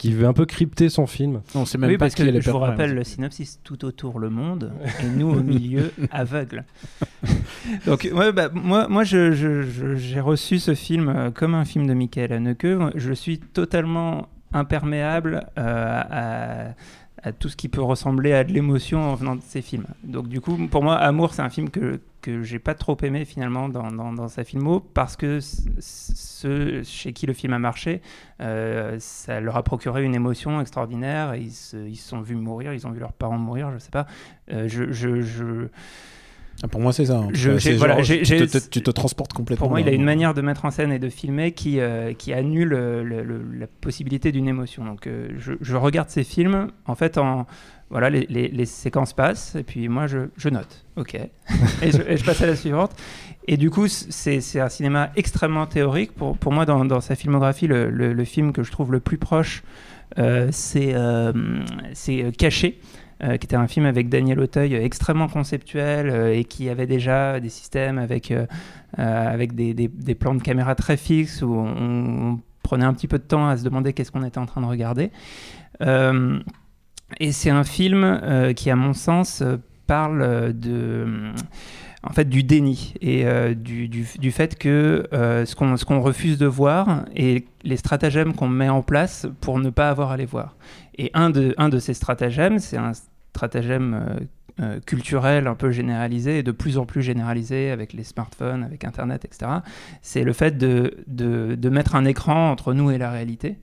qui 0.00 0.14
veut 0.14 0.26
un 0.26 0.32
peu 0.32 0.46
crypter 0.46 0.88
son 0.88 1.06
film. 1.06 1.42
On 1.54 1.66
sait 1.66 1.76
même 1.76 1.90
oui, 1.90 1.98
pas 1.98 2.06
parce 2.06 2.14
que 2.14 2.40
je 2.40 2.50
vous 2.50 2.58
rappelle 2.58 2.94
le 2.94 3.04
synopsis 3.04 3.60
tout 3.62 3.84
autour 3.84 4.18
le 4.18 4.30
monde 4.30 4.72
et 5.02 5.06
nous 5.14 5.28
au 5.28 5.42
milieu 5.42 5.92
aveugles. 6.10 6.64
Donc 7.84 8.08
ouais, 8.10 8.32
bah, 8.32 8.48
moi, 8.52 8.88
moi 8.88 9.04
je- 9.04 9.32
je- 9.32 9.60
je- 9.62 9.96
j'ai 9.96 10.20
reçu 10.20 10.58
ce 10.58 10.74
film 10.74 11.10
euh, 11.10 11.30
comme 11.30 11.54
un 11.54 11.66
film 11.66 11.86
de 11.86 11.92
Michael 11.92 12.32
Haneke. 12.32 12.66
Je 12.94 13.12
suis 13.12 13.38
totalement 13.40 14.28
imperméable 14.54 15.46
euh, 15.58 16.00
à, 16.10 16.74
à 17.22 17.32
tout 17.32 17.48
ce 17.48 17.56
qui 17.56 17.68
peut 17.68 17.82
ressembler 17.82 18.32
à 18.32 18.44
de 18.44 18.52
l'émotion 18.52 19.00
en 19.02 19.14
venant 19.14 19.36
de 19.36 19.42
ces 19.42 19.62
films. 19.62 19.86
Donc 20.04 20.28
du 20.28 20.40
coup, 20.40 20.56
pour 20.70 20.82
moi, 20.82 20.96
Amour, 20.96 21.34
c'est 21.34 21.42
un 21.42 21.50
film 21.50 21.70
que 21.70 22.00
que 22.20 22.42
j'ai 22.42 22.58
pas 22.58 22.74
trop 22.74 22.96
aimé 23.02 23.24
finalement 23.24 23.68
dans, 23.68 23.90
dans, 23.90 24.28
sa 24.28 24.44
filmo 24.44 24.80
parce 24.80 25.16
que 25.16 25.38
ceux 25.40 26.82
chez 26.82 27.12
qui 27.12 27.26
le 27.26 27.32
film 27.32 27.52
a 27.52 27.58
marché, 27.58 28.02
euh, 28.40 28.96
ça 28.98 29.40
leur 29.40 29.56
a 29.56 29.62
procuré 29.62 30.04
une 30.04 30.14
émotion 30.14 30.60
extraordinaire. 30.60 31.34
Ils 31.34 31.52
se, 31.52 31.76
ils 31.76 31.96
sont 31.96 32.20
vus 32.20 32.34
mourir, 32.34 32.72
ils 32.72 32.86
ont 32.86 32.90
vu 32.90 33.00
leurs 33.00 33.12
parents 33.12 33.38
mourir, 33.38 33.70
je 33.72 33.78
sais 33.78 33.90
pas. 33.90 34.06
Euh, 34.52 34.68
je, 34.68 35.68
Pour 36.70 36.80
moi, 36.80 36.92
c'est 36.92 37.06
ça. 37.06 37.26
Je- 37.32 37.58
C'est 37.58 37.72
voilà, 37.74 38.02
genre, 38.02 38.04
tu, 38.04 38.18
te, 38.18 38.24
j'ai- 38.24 38.46
te- 38.46 38.68
tu 38.68 38.82
te 38.82 38.90
transportes 38.90 39.32
complètement. 39.32 39.64
pour 39.66 39.70
moi, 39.70 39.80
il 39.80 39.88
a 39.88 39.92
une 39.92 40.04
manière 40.04 40.34
de 40.34 40.42
mettre 40.42 40.64
en 40.66 40.70
scène 40.70 40.92
et 40.92 40.98
de 40.98 41.08
filmer 41.08 41.52
qui, 41.52 41.80
euh, 41.80 42.12
qui 42.12 42.32
annule 42.32 42.68
le- 42.68 43.02
le- 43.02 43.22
le- 43.22 43.42
la 43.58 43.66
possibilité 43.66 44.30
d'une 44.32 44.46
émotion. 44.48 44.84
Donc, 44.84 45.06
euh, 45.06 45.28
je, 45.38 45.54
je 45.60 45.76
regarde 45.76 46.10
ces 46.10 46.22
films, 46.24 46.68
en 46.86 46.94
fait, 46.94 47.16
en 47.18 47.46
voilà, 47.88 48.08
les, 48.10 48.26
les- 48.28 48.48
les 48.48 48.66
séquences 48.66 49.12
passent, 49.14 49.56
et 49.56 49.62
puis 49.64 49.88
moi, 49.88 50.06
je, 50.06 50.18
je 50.36 50.48
note. 50.48 50.84
Ok. 50.96 51.14
et, 51.82 51.90
je, 51.90 52.02
et 52.06 52.16
je 52.16 52.24
passe 52.24 52.40
à 52.42 52.46
la 52.46 52.54
suivante. 52.56 52.92
Et 53.48 53.56
du 53.56 53.70
coup, 53.70 53.88
c'est 53.88 54.60
un 54.60 54.68
cinéma 54.68 55.10
extrêmement 55.16 55.66
théorique. 55.66 56.12
Pour, 56.12 56.36
pour 56.36 56.52
moi, 56.52 56.66
dans, 56.66 56.84
dans 56.84 57.00
sa 57.00 57.16
filmographie, 57.16 57.66
le, 57.66 58.24
film 58.24 58.52
que 58.52 58.62
je 58.62 58.70
trouve 58.70 58.92
le 58.92 59.00
plus 59.00 59.18
proche, 59.18 59.62
euh, 60.18 60.50
euh, 60.76 61.32
c'est 61.94 62.32
Caché. 62.36 62.78
Euh, 63.22 63.36
qui 63.36 63.44
était 63.44 63.56
un 63.56 63.68
film 63.68 63.84
avec 63.84 64.08
Daniel 64.08 64.40
Auteuil 64.40 64.74
euh, 64.74 64.82
extrêmement 64.82 65.28
conceptuel 65.28 66.08
euh, 66.08 66.34
et 66.34 66.44
qui 66.44 66.70
avait 66.70 66.86
déjà 66.86 67.38
des 67.38 67.50
systèmes 67.50 67.98
avec, 67.98 68.32
avec 68.96 69.54
des, 69.54 70.14
plans 70.14 70.34
de 70.34 70.42
caméra 70.42 70.74
très 70.74 70.96
fixes 70.96 71.42
où 71.42 71.54
on, 71.54 72.40
prenait 72.62 72.84
un 72.84 72.94
petit 72.94 73.08
peu 73.08 73.18
de 73.18 73.24
temps 73.24 73.48
à 73.48 73.56
se 73.56 73.64
demander 73.64 73.92
qu'est-ce 73.92 74.12
qu'on 74.12 74.22
était 74.22 74.38
en 74.38 74.46
train 74.46 74.60
de 74.60 74.66
regarder. 74.66 75.10
Et 77.18 77.32
c'est 77.32 77.50
un 77.50 77.64
film 77.64 78.52
qui, 78.54 78.70
à 78.70 78.76
mon 78.76 78.92
sens, 78.92 79.42
parle 79.88 80.52
de 80.56 81.32
en 82.02 82.12
fait 82.12 82.28
du 82.28 82.42
déni 82.44 82.94
et 83.00 83.24
du, 83.54 83.88
du, 83.88 84.30
fait 84.30 84.56
que 84.56 85.08
euh, 85.12 85.44
ce 85.44 85.54
qu'on 85.54 85.76
ce 85.76 85.84
qu'on 85.84 86.00
refuse 86.00 86.38
de 86.38 86.46
voir 86.46 87.04
et 87.14 87.44
les 87.62 87.76
stratagèmes 87.76 88.34
qu'on 88.34 88.48
met 88.48 88.68
en 88.68 88.82
place 88.82 89.26
pour 89.40 89.58
ne 89.58 89.70
pas 89.70 89.90
avoir 89.90 90.12
à 90.12 90.16
les 90.16 90.26
voir. 90.26 90.56
Et 90.98 91.10
un 91.14 91.30
de, 91.30 91.78
ces 91.78 91.94
stratagèmes, 91.94 92.58
c'est 92.58 92.76
un 92.76 92.92
stratagème 93.32 93.94
euh, 93.94 94.20
euh, 94.60 94.80
culturel 94.80 95.46
un 95.46 95.54
peu 95.54 95.70
généralisé 95.70 96.38
et 96.38 96.42
de 96.42 96.52
plus 96.52 96.78
en 96.78 96.84
plus 96.84 97.02
généralisé 97.02 97.70
avec 97.70 97.92
les 97.92 98.04
smartphones, 98.04 98.62
avec 98.64 98.84
Internet, 98.84 99.24
etc. 99.24 99.50
C'est 100.02 100.24
le 100.24 100.32
fait 100.32 100.58
de, 100.58 101.68
mettre 101.70 101.94
un 101.94 102.04
écran 102.04 102.50
entre 102.50 102.74
nous 102.74 102.90
et 102.90 102.98
la 102.98 103.10
réalité. 103.10 103.56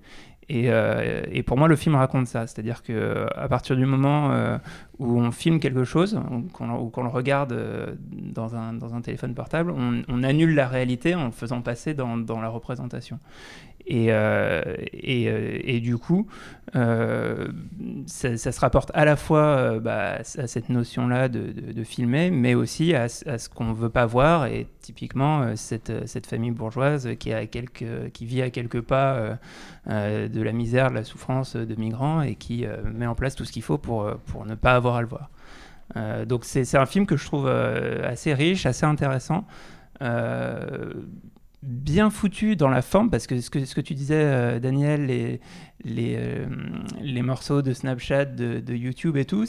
Et, 0.49 0.71
euh, 0.71 1.23
pour 1.45 1.57
moi, 1.57 1.67
le 1.67 1.75
film 1.75 1.95
raconte 1.95 2.27
ça. 2.27 2.47
C'est-à-dire 2.47 2.81
que 2.81 3.27
à 3.35 3.49
partir 3.49 3.75
du 3.75 3.85
moment 3.85 4.31
où 4.97 5.19
on 5.19 5.31
filme 5.31 5.59
quelque 5.59 5.83
chose, 5.83 6.19
ou 6.31 6.41
qu'on 6.49 7.03
le 7.03 7.09
regarde 7.09 7.53
dans, 8.09 8.55
un, 8.55 9.01
téléphone 9.01 9.33
portable, 9.35 9.71
on, 9.71 10.23
annule 10.23 10.55
la 10.55 10.67
réalité 10.67 11.15
en 11.15 11.25
le 11.25 11.31
faisant 11.31 11.61
passer 11.61 11.93
dans 11.93 12.41
la 12.41 12.47
représentation. 12.47 13.19
Et, 13.85 14.07
euh, 14.09 14.75
et, 14.91 15.29
euh, 15.29 15.59
et, 15.63 15.79
du 15.79 15.97
coup, 15.97 16.27
euh, 16.75 17.47
ça, 18.05 18.35
se 18.37 18.59
rapporte 18.59 18.91
à 18.93 19.05
la 19.05 19.15
fois 19.15 19.79
bah, 19.79 20.17
à 20.37 20.47
cette 20.47 20.67
notion-là 20.67 21.29
de, 21.29 21.83
filmer, 21.83 22.29
mais 22.29 22.53
aussi 22.53 22.93
à, 22.93 23.07
ce 23.07 23.47
qu'on 23.47 23.65
ne 23.65 23.73
veut 23.73 23.89
pas 23.89 24.05
voir. 24.05 24.47
Et 24.47 24.67
typiquement, 24.81 25.55
cette, 25.55 26.05
cette 26.05 26.27
famille 26.27 26.51
bourgeoise 26.51 27.09
qui, 27.17 27.31
a 27.31 27.45
quelques, 27.45 28.11
qui 28.11 28.25
vit 28.25 28.41
à 28.41 28.49
quelques 28.49 28.81
pas 28.81 29.39
de 29.87 30.41
la 30.41 30.51
misère, 30.51 30.89
de 30.89 30.95
la 30.95 31.05
souffrance 31.05 31.55
de 31.55 31.75
migrants 31.75 32.21
et 32.21 32.35
qui 32.35 32.65
met 32.93 33.07
en 33.07 33.15
place 33.15 33.35
tout 33.35 33.45
ce 33.45 33.53
qu'il 33.53 33.63
faut 33.63 33.77
pour, 33.77 34.11
pour 34.25 34.45
ne 34.45 34.55
pas 34.55 34.75
avoir 34.75 34.95
à 34.97 35.01
le 35.01 35.07
voir. 35.07 35.29
donc 36.25 36.43
c'est 36.43 36.75
un 36.75 36.85
film 36.85 37.05
que 37.05 37.15
je 37.15 37.25
trouve 37.25 37.47
assez 37.47 38.33
riche, 38.33 38.65
assez 38.65 38.85
intéressant. 38.85 39.45
Bien 41.67 42.09
foutu 42.09 42.55
dans 42.55 42.69
la 42.69 42.81
forme, 42.81 43.09
parce 43.09 43.27
que 43.27 43.41
ce 43.41 43.49
que, 43.49 43.65
ce 43.65 43.75
que 43.75 43.81
tu 43.81 43.93
disais, 43.93 44.15
euh, 44.15 44.59
Daniel, 44.59 45.05
les, 45.05 45.41
les, 45.83 46.15
euh, 46.17 46.45
les 47.01 47.21
morceaux 47.21 47.61
de 47.61 47.73
Snapchat, 47.73 48.25
de, 48.25 48.59
de 48.59 48.73
YouTube 48.73 49.17
et 49.17 49.25
tout, 49.25 49.45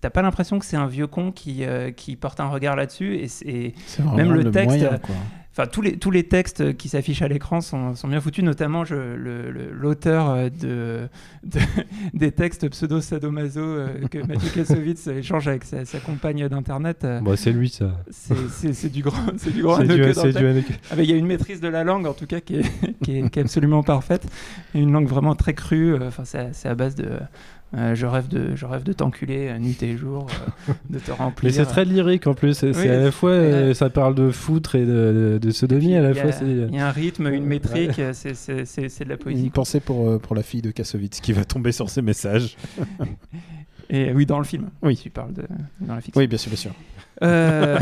t'as 0.00 0.10
pas 0.10 0.22
l'impression 0.22 0.58
que 0.58 0.64
c'est 0.64 0.78
un 0.78 0.86
vieux 0.86 1.06
con 1.06 1.32
qui, 1.32 1.64
euh, 1.64 1.90
qui 1.90 2.16
porte 2.16 2.40
un 2.40 2.48
regard 2.48 2.76
là-dessus, 2.76 3.16
et, 3.16 3.28
et 3.44 3.74
même 4.16 4.32
le, 4.32 4.42
le 4.42 4.50
texte... 4.50 4.78
moyen. 4.78 5.00
Enfin, 5.56 5.68
tous 5.68 5.82
les, 5.82 5.96
tous 5.96 6.10
les 6.10 6.24
textes 6.24 6.76
qui 6.76 6.88
s'affichent 6.88 7.22
à 7.22 7.28
l'écran 7.28 7.60
sont, 7.60 7.94
sont, 7.94 8.08
bien 8.08 8.20
foutus, 8.20 8.42
notamment 8.42 8.82
l'auteur 8.82 10.50
de, 10.50 11.08
de, 11.44 11.60
des 12.12 12.32
textes 12.32 12.68
pseudo-sadomaso 12.68 13.60
euh, 13.60 13.88
que 14.10 14.18
Mathieu 14.18 14.50
Kassovitz 14.54 15.06
échange 15.06 15.46
avec 15.46 15.62
sa, 15.62 15.84
sa 15.84 16.00
compagne 16.00 16.48
d'Internet. 16.48 17.04
Euh, 17.04 17.20
bon, 17.20 17.36
c'est 17.36 17.52
lui, 17.52 17.68
ça. 17.68 18.00
C'est 18.10 18.90
du 18.90 19.02
grand, 19.02 19.14
du 19.32 19.62
grand 19.62 19.76
C'est 19.76 20.32
du, 20.32 20.52
du 20.60 20.64
ah, 20.90 20.96
Il 20.98 21.08
y 21.08 21.12
a 21.12 21.16
une 21.16 21.26
maîtrise 21.26 21.60
de 21.60 21.68
la 21.68 21.84
langue, 21.84 22.06
en 22.06 22.14
tout 22.14 22.26
cas, 22.26 22.40
qui 22.40 22.56
est, 22.56 22.64
qui 23.04 23.18
est, 23.18 23.30
qui 23.30 23.38
est 23.38 23.42
absolument 23.42 23.84
parfaite. 23.84 24.26
Une 24.74 24.90
langue 24.90 25.06
vraiment 25.06 25.36
très 25.36 25.54
crue. 25.54 26.02
Enfin, 26.02 26.24
c'est 26.24 26.68
à 26.68 26.74
base 26.74 26.96
de 26.96 27.10
euh, 27.76 27.94
je 27.94 28.06
rêve 28.06 28.28
de, 28.28 28.54
je 28.54 28.66
rêve 28.66 28.82
de 28.82 28.92
t'enculer 28.92 29.48
euh, 29.48 29.58
nuit 29.58 29.82
et 29.82 29.96
jour, 29.96 30.26
euh, 30.68 30.72
de 30.90 30.98
te 30.98 31.10
remplir. 31.10 31.50
Mais 31.50 31.56
c'est 31.56 31.64
très 31.64 31.84
lyrique 31.84 32.26
en 32.26 32.34
plus. 32.34 32.54
C'est 32.54 32.76
Oui, 32.76 32.88
à 32.88 33.00
la 33.00 33.10
fois, 33.12 33.30
euh, 33.30 33.74
ça 33.74 33.90
parle 33.90 34.14
de 34.14 34.30
foutre 34.30 34.74
et 34.76 34.84
de, 34.84 35.38
de, 35.38 35.38
de 35.40 35.50
sodomie. 35.50 35.96
À 35.96 36.02
la 36.02 36.10
Il 36.10 36.16
y 36.16 36.20
a- 36.20 36.32
fois. 36.32 36.46
Il 36.46 36.74
y 36.74 36.78
a 36.78 36.86
un 36.88 36.92
rythme, 36.92 37.26
une 37.28 37.46
métrique, 37.46 38.00
c'est- 38.12 39.04
de 39.04 39.08
la 39.08 39.16
poésie. 39.16 39.44
Une 39.44 39.50
pensée 39.50 39.80
pour, 39.80 40.20
pour 40.20 40.36
la 40.36 40.42
fille 40.42 40.62
de 40.62 40.70
Kassovitz 40.70 41.20
qui 41.20 41.32
va 41.32 41.44
tomber 41.44 41.72
sur 41.72 41.90
ces 41.90 42.02
messages. 42.02 42.56
Et 43.90 44.12
oui, 44.12 44.26
dans 44.26 44.38
le 44.38 44.44
film. 44.44 44.70
Oui. 44.82 44.96
Tu 44.96 45.10
parles 45.10 45.32
de, 45.32 45.44
dans 45.80 45.94
la 45.94 46.00
fiction. 46.00 46.18
Oui, 46.20 46.26
bien 46.26 46.38
sûr, 46.38 46.50
bien 46.50 46.56
sûr. 46.58 46.72
Euh, 47.22 47.78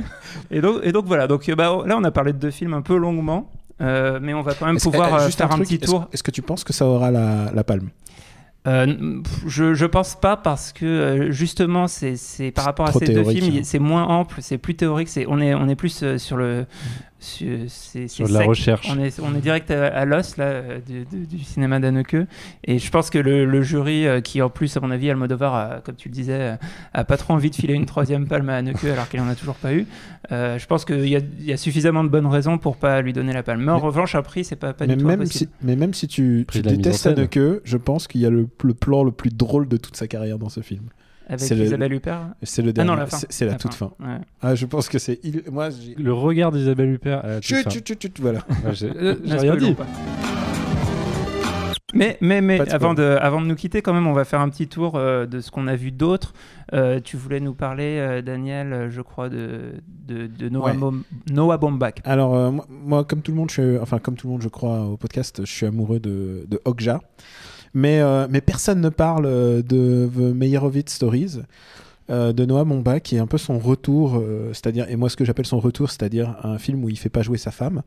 et, 0.50 0.60
donc, 0.60 0.80
et 0.82 0.92
donc 0.92 1.06
voilà, 1.06 1.26
donc, 1.26 1.48
bah, 1.52 1.82
là 1.86 1.96
on 1.96 2.04
a 2.04 2.10
parlé 2.10 2.32
de 2.32 2.38
deux 2.38 2.50
films 2.50 2.74
un 2.74 2.82
peu 2.82 2.96
longuement, 2.96 3.48
euh, 3.80 4.18
mais 4.20 4.34
on 4.34 4.42
va 4.42 4.54
quand 4.54 4.66
même 4.66 4.78
pouvoir 4.78 5.14
euh, 5.14 5.26
juste 5.26 5.38
faire 5.38 5.46
un, 5.52 5.56
truc, 5.56 5.68
petit 5.68 5.78
tour. 5.78 6.08
Est-ce 6.12 6.22
que 6.22 6.30
tu 6.32 6.42
penses 6.42 6.64
que 6.64 6.72
ça 6.72 6.86
aura 6.86 7.10
la, 7.10 7.52
la 7.54 7.64
palme? 7.64 7.90
Euh, 8.68 9.20
je, 9.44 9.74
je 9.74 9.86
pense 9.86 10.14
pas 10.14 10.36
parce 10.36 10.72
que 10.72 10.86
euh, 10.86 11.32
justement 11.32 11.88
c'est 11.88 12.14
c'est 12.14 12.52
par 12.52 12.64
rapport 12.64 12.86
à 12.86 12.92
ces 12.92 13.06
deux 13.06 13.24
films 13.24 13.56
hein. 13.56 13.60
c'est 13.64 13.80
moins 13.80 14.04
ample 14.04 14.36
c'est 14.40 14.56
plus 14.56 14.76
théorique 14.76 15.08
c'est 15.08 15.26
on 15.26 15.40
est 15.40 15.52
on 15.52 15.68
est 15.68 15.74
plus 15.74 16.04
euh, 16.04 16.16
sur 16.16 16.36
le 16.36 16.66
sur, 17.22 17.58
c'est- 17.68 18.08
Sur 18.08 18.26
c'est 18.26 18.32
de 18.32 18.38
la 18.38 18.44
recherche. 18.44 18.88
on 18.94 18.98
est 19.02 19.18
on 19.20 19.34
est 19.34 19.40
direct 19.40 19.70
à, 19.70 19.86
à 19.86 20.04
l'os 20.04 20.36
là 20.36 20.62
du, 20.86 21.04
du- 21.04 21.26
du 21.26 21.38
cinéma 21.44 21.78
d'Anneke 21.80 22.16
et 22.64 22.78
je 22.78 22.90
pense 22.90 23.10
que 23.10 23.18
le, 23.18 23.44
le 23.44 23.62
jury 23.62 24.06
euh, 24.06 24.20
qui 24.20 24.42
en 24.42 24.50
plus 24.50 24.76
à 24.76 24.80
mon 24.80 24.90
avis 24.90 25.08
Almodovar 25.10 25.54
a, 25.54 25.80
comme 25.80 25.94
tu 25.96 26.08
le 26.08 26.14
disais 26.14 26.32
euh, 26.40 26.56
a 26.92 27.04
pas 27.04 27.16
trop 27.16 27.34
envie 27.34 27.50
de 27.50 27.54
filer 27.54 27.74
une 27.74 27.86
troisième 27.86 28.26
palme 28.26 28.48
à 28.48 28.56
Anneke 28.56 28.84
alors 28.84 29.08
qu'il 29.08 29.20
en 29.20 29.28
a 29.28 29.34
toujours 29.34 29.54
pas 29.54 29.72
eu 29.72 29.86
euh, 30.32 30.58
je 30.58 30.66
pense 30.66 30.84
qu'il 30.84 31.06
y 31.06 31.16
y 31.40 31.52
a 31.52 31.56
suffisamment 31.56 32.04
de 32.04 32.08
bonnes 32.08 32.26
raisons 32.26 32.58
pour 32.58 32.76
pas 32.76 33.00
lui 33.02 33.12
donner 33.12 33.32
la 33.32 33.42
palme 33.42 33.62
mais 33.64 33.72
en 33.72 33.76
Mais- 33.76 33.82
revanche 33.82 34.14
un 34.14 34.22
prix 34.22 34.44
c'est 34.44 34.56
pas 34.56 34.72
pas 34.72 34.86
mais 34.86 34.96
du 34.96 35.02
tout 35.02 35.06
même, 35.08 35.24
si, 35.26 35.48
mais 35.62 35.76
même 35.76 35.94
si 35.94 36.08
tu, 36.08 36.46
détestes. 36.52 37.06
Haneke, 37.06 37.38
je 37.64 37.76
pense 37.76 38.06
qu'il 38.08 38.20
y 38.20 38.26
a 38.26 38.30
le, 38.30 38.48
le 38.64 38.74
plan 38.74 39.04
le 39.04 39.12
plus 39.12 39.30
drôle 39.30 39.68
de 39.68 39.76
toute 39.76 39.96
sa 39.96 40.06
carrière 40.06 40.38
dans 40.38 40.48
ce 40.48 40.60
film. 40.60 40.84
Avec 41.28 41.50
Isabelle 41.50 41.92
Huppert 41.92 42.26
C'est 42.42 42.62
le 42.62 42.70
ah 42.70 42.72
dernier. 42.72 43.06
fin 43.06 43.18
c'est- 43.28 43.44
la, 43.46 43.52
La 43.52 43.58
toute 43.58 43.74
fin. 43.74 43.92
Ouais. 44.00 44.18
Ah, 44.40 44.54
je 44.54 44.66
pense 44.66 44.88
que 44.88 44.98
c'est. 44.98 45.18
il- 45.22 45.42
Moi. 45.50 45.68
Le 45.96 46.12
regard 46.12 46.52
d'Isabelle 46.52 46.90
Huppert. 46.90 47.24
à 47.24 47.28
la 47.28 47.34
toute 47.36 47.44
Chut, 47.44 47.62
fin. 47.64 47.70
chut, 47.70 47.86
chut, 47.86 48.00
chut, 48.02 48.20
voilà. 48.20 48.40
J'ai 48.72 48.90
euh, 48.90 49.14
rien 49.26 49.56
dit. 49.56 49.74
Mais, 51.94 52.16
mais, 52.22 52.40
mais 52.40 52.58
de 52.58 52.72
avant, 52.72 52.94
de, 52.94 53.02
avant 53.20 53.42
de 53.42 53.46
nous 53.46 53.54
quitter, 53.54 53.82
quand 53.82 53.92
même, 53.92 54.06
on 54.06 54.14
va 54.14 54.24
faire 54.24 54.40
un 54.40 54.48
petit 54.48 54.66
tour 54.66 54.94
euh, 54.96 55.26
de 55.26 55.40
ce 55.40 55.50
qu'on 55.50 55.66
a 55.66 55.76
vu 55.76 55.90
d'autres. 55.92 56.32
Euh, 56.72 57.00
tu 57.04 57.18
voulais 57.18 57.38
nous 57.38 57.52
parler, 57.52 57.98
euh, 57.98 58.22
Daniel, 58.22 58.88
je 58.90 59.02
crois, 59.02 59.28
de, 59.28 59.74
de, 60.08 60.26
de 60.26 60.48
Noah, 60.48 60.70
Ouais. 60.70 60.76
Bom- 60.78 61.02
Noah 61.30 61.58
Baumbach. 61.58 61.96
Alors, 62.04 62.34
euh, 62.34 62.50
moi, 62.50 62.66
moi, 62.70 63.04
comme 63.04 63.20
tout 63.20 63.30
le 63.32 63.36
monde, 63.36 63.50
je 63.50 63.60
suis, 63.60 63.78
enfin, 63.78 63.98
comme 63.98 64.14
tout 64.16 64.26
le 64.26 64.32
monde, 64.32 64.42
je 64.42 64.48
crois, 64.48 64.80
au 64.86 64.96
podcast, 64.96 65.42
je 65.44 65.50
suis 65.52 65.66
amoureux 65.66 66.00
de, 66.00 66.46
de 66.48 66.58
Okja. 66.64 67.02
Mais, 67.74 68.00
euh, 68.00 68.26
mais 68.28 68.40
personne 68.40 68.80
ne 68.80 68.88
parle 68.88 69.26
euh, 69.26 69.62
de 69.62 70.10
The 70.14 70.34
Meyerowitz 70.34 70.92
Stories. 70.92 71.38
euh, 72.10 72.32
de 72.32 72.44
Noah 72.44 72.64
Momba 72.64 73.00
qui 73.00 73.16
est 73.16 73.20
un 73.20 73.26
peu 73.26 73.38
son 73.38 73.58
retour, 73.58 74.22
c'est-à-dire 74.52 74.86
et 74.90 74.96
moi 74.96 75.08
ce 75.08 75.16
que 75.16 75.24
j'appelle 75.24 75.46
son 75.46 75.60
retour, 75.60 75.90
c'est-à-dire 75.90 76.36
un 76.42 76.58
film 76.58 76.84
où 76.84 76.88
il 76.88 76.98
fait 76.98 77.08
pas 77.08 77.22
jouer 77.22 77.38
sa 77.38 77.50
femme. 77.50 77.82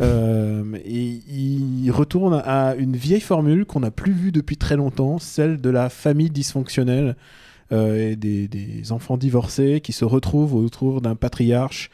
Et 0.00 1.20
il 1.28 1.90
retourne 1.90 2.40
à 2.44 2.74
une 2.76 2.96
vieille 2.96 3.20
formule 3.20 3.66
qu'on 3.66 3.80
n'a 3.80 3.90
plus 3.90 4.12
vue 4.12 4.32
depuis 4.32 4.56
très 4.56 4.76
longtemps, 4.76 5.18
celle 5.18 5.60
de 5.60 5.68
la 5.68 5.90
famille 5.90 6.30
dysfonctionnelle 6.30 7.16
et 7.72 8.16
des, 8.16 8.48
des 8.48 8.92
enfants 8.92 9.18
divorcés 9.18 9.80
qui 9.82 9.92
se 9.92 10.06
retrouvent 10.06 10.54
autour 10.54 11.02
d'un 11.02 11.16
patriarche 11.16 11.90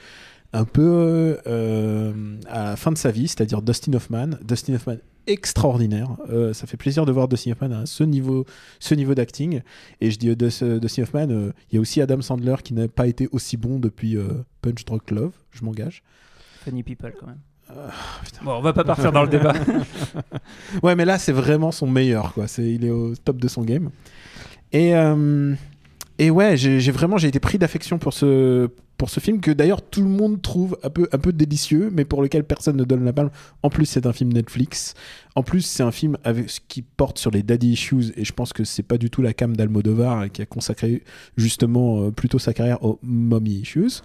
un 0.53 0.65
peu 0.65 1.39
à 1.47 2.65
la 2.65 2.77
fin 2.77 2.93
de 2.93 2.99
sa 2.99 3.11
vie, 3.11 3.27
c'est-à-dire 3.27 3.62
Dustin 3.62 3.95
Hoffman. 3.95 4.31
Dustin 4.47 4.75
Hoffman 4.75 4.99
extraordinaire. 5.27 6.17
Euh, 6.31 6.53
ça 6.53 6.67
fait 6.67 6.77
plaisir 6.77 7.05
de 7.07 7.12
voir 7.12 7.29
Dustin 7.29 7.53
Hoffman 7.53 7.71
à 7.73 7.87
ce 7.87 8.05
niveau, 8.05 8.45
ce 8.81 8.95
niveau 8.95 9.15
d'acting. 9.15 9.61
Et 10.01 10.11
je 10.11 10.19
dis 10.19 10.29
euh, 10.31 10.35
Dust- 10.37 10.62
Dustin 10.65 11.03
Hoffman, 11.03 11.29
euh, 11.31 11.53
il 11.71 11.77
y 11.77 11.79
a 11.79 11.81
aussi 11.81 12.01
Adam 12.01 12.21
Sandler 12.23 12.57
qui 12.62 12.75
n'a 12.75 12.89
pas 12.89 13.07
été 13.07 13.29
aussi 13.33 13.57
bon 13.57 13.79
depuis 13.79 14.17
euh, 14.17 14.29
Punch 14.62 14.85
Drunk 14.85 15.11
Love, 15.11 15.33
je 15.51 15.65
m'engage. 15.65 16.03
Funny 16.65 16.83
People, 16.83 17.12
quand 17.19 17.27
même. 17.27 17.41
Ah. 17.69 17.91
Bon, 18.45 18.53
on 18.53 18.61
va 18.61 18.73
pas 18.73 18.85
partir 18.85 19.11
dans 19.12 19.23
le 19.23 19.29
débat. 19.29 19.53
Ouais, 20.83 20.95
mais 20.95 21.05
là, 21.05 21.19
c'est 21.19 21.33
vraiment 21.33 21.73
son 21.73 21.87
meilleur, 21.87 22.33
quoi. 22.33 22.47
C'est, 22.47 22.73
il 22.73 22.85
est 22.85 22.91
au 22.91 23.15
top 23.17 23.39
de 23.39 23.49
son 23.49 23.62
game. 23.62 23.91
Et, 24.73 24.95
euh, 24.95 25.55
et 26.19 26.31
ouais, 26.31 26.57
j'ai, 26.57 26.91
vraiment 26.91 27.19
j'ai 27.19 27.29
été 27.29 27.41
pris 27.41 27.59
d'affection 27.59 27.99
pour 27.99 28.13
ce, 28.13 28.71
pour 28.97 29.11
ce 29.11 29.21
film 29.21 29.41
que 29.41 29.51
d'ailleurs 29.51 29.83
tout 29.83 30.03
le 30.03 30.09
monde 30.09 30.41
trouve 30.41 30.79
un 30.83 30.89
peu, 30.89 31.09
un 31.13 31.19
peu 31.19 31.33
délicieux, 31.33 31.91
mais 31.93 32.05
pour 32.05 32.23
lequel 32.23 32.45
personne 32.45 32.77
ne 32.77 32.85
donne 32.85 33.05
la 33.05 33.13
palme. 33.13 33.31
En 33.63 33.69
plus, 33.69 33.87
c'est 33.87 34.07
un 34.07 34.13
film 34.13 34.33
Netflix. 34.33 34.95
En 35.35 35.43
plus, 35.43 35.61
c'est 35.61 35.83
un 35.83 35.93
film 35.93 36.17
avec, 36.25 36.47
qui 36.69 36.83
porte 36.83 37.19
sur 37.19 37.31
les 37.31 37.43
daddy 37.43 37.73
issues, 37.73 38.13
et 38.17 38.25
je 38.25 38.33
pense 38.33 38.53
que 38.53 38.65
c'est 38.65 38.83
pas 38.83 38.97
du 38.97 39.11
tout 39.11 39.21
la 39.21 39.35
cam 39.35 39.55
d'Almodovar 39.57 40.31
qui 40.31 40.41
a 40.41 40.47
consacré 40.47 41.03
justement 41.37 42.03
euh, 42.03 42.11
plutôt 42.11 42.39
sa 42.39 42.55
carrière 42.55 42.83
aux 42.83 42.99
mommy 43.03 43.61
issues. 43.61 44.03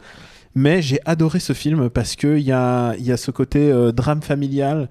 Mais 0.53 0.81
j'ai 0.81 0.99
adoré 1.05 1.39
ce 1.39 1.53
film 1.53 1.89
parce 1.89 2.17
qu'il 2.17 2.39
y 2.39 2.51
a, 2.51 2.93
il 2.97 3.05
y 3.05 3.11
a 3.13 3.17
ce 3.17 3.31
côté 3.31 3.71
euh, 3.71 3.93
drame 3.93 4.21
familial 4.21 4.89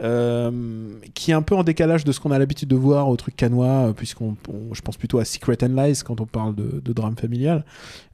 qui 0.00 1.30
est 1.30 1.34
un 1.34 1.42
peu 1.42 1.54
en 1.54 1.62
décalage 1.62 2.04
de 2.04 2.12
ce 2.12 2.20
qu'on 2.20 2.30
a 2.30 2.38
l'habitude 2.38 2.68
de 2.68 2.76
voir 2.76 3.08
au 3.08 3.16
truc 3.16 3.36
canois, 3.36 3.88
euh, 3.88 3.92
puisqu'on, 3.92 4.36
on- 4.48 4.74
je 4.74 4.80
pense 4.82 4.96
plutôt 4.96 5.18
à 5.18 5.24
Secret 5.24 5.58
and 5.62 5.68
Lies 5.80 6.00
quand 6.04 6.20
on 6.20 6.26
parle 6.26 6.54
de, 6.54 6.92
drame 6.92 7.16
familial 7.16 7.64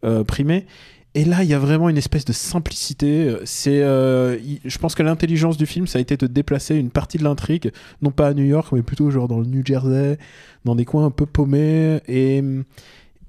euh, 0.04 0.24
primé. 0.24 0.66
Et 1.14 1.24
là, 1.24 1.42
il 1.42 1.48
y 1.48 1.54
a 1.54 1.58
vraiment 1.58 1.88
une 1.88 1.96
espèce 1.96 2.26
de 2.26 2.34
simplicité. 2.34 3.34
C'est, 3.46 3.82
euh, 3.82 4.36
je 4.64 4.78
pense 4.78 4.94
que 4.94 5.02
l'intelligence 5.02 5.56
du 5.56 5.64
film, 5.64 5.86
ça 5.86 5.98
a 5.98 6.02
été 6.02 6.18
de 6.18 6.26
déplacer 6.26 6.76
une 6.76 6.90
partie 6.90 7.16
de 7.16 7.24
l'intrigue, 7.24 7.72
non 8.02 8.10
pas 8.10 8.28
à 8.28 8.34
New 8.34 8.44
York, 8.44 8.68
mais 8.72 8.82
plutôt 8.82 9.10
genre 9.10 9.26
dans 9.26 9.40
le 9.40 9.46
New 9.46 9.64
Jersey, 9.64 10.18
dans 10.66 10.74
des 10.74 10.84
coins 10.84 11.06
un 11.06 11.10
peu 11.10 11.24
paumés. 11.24 12.00
Et, 12.06 12.42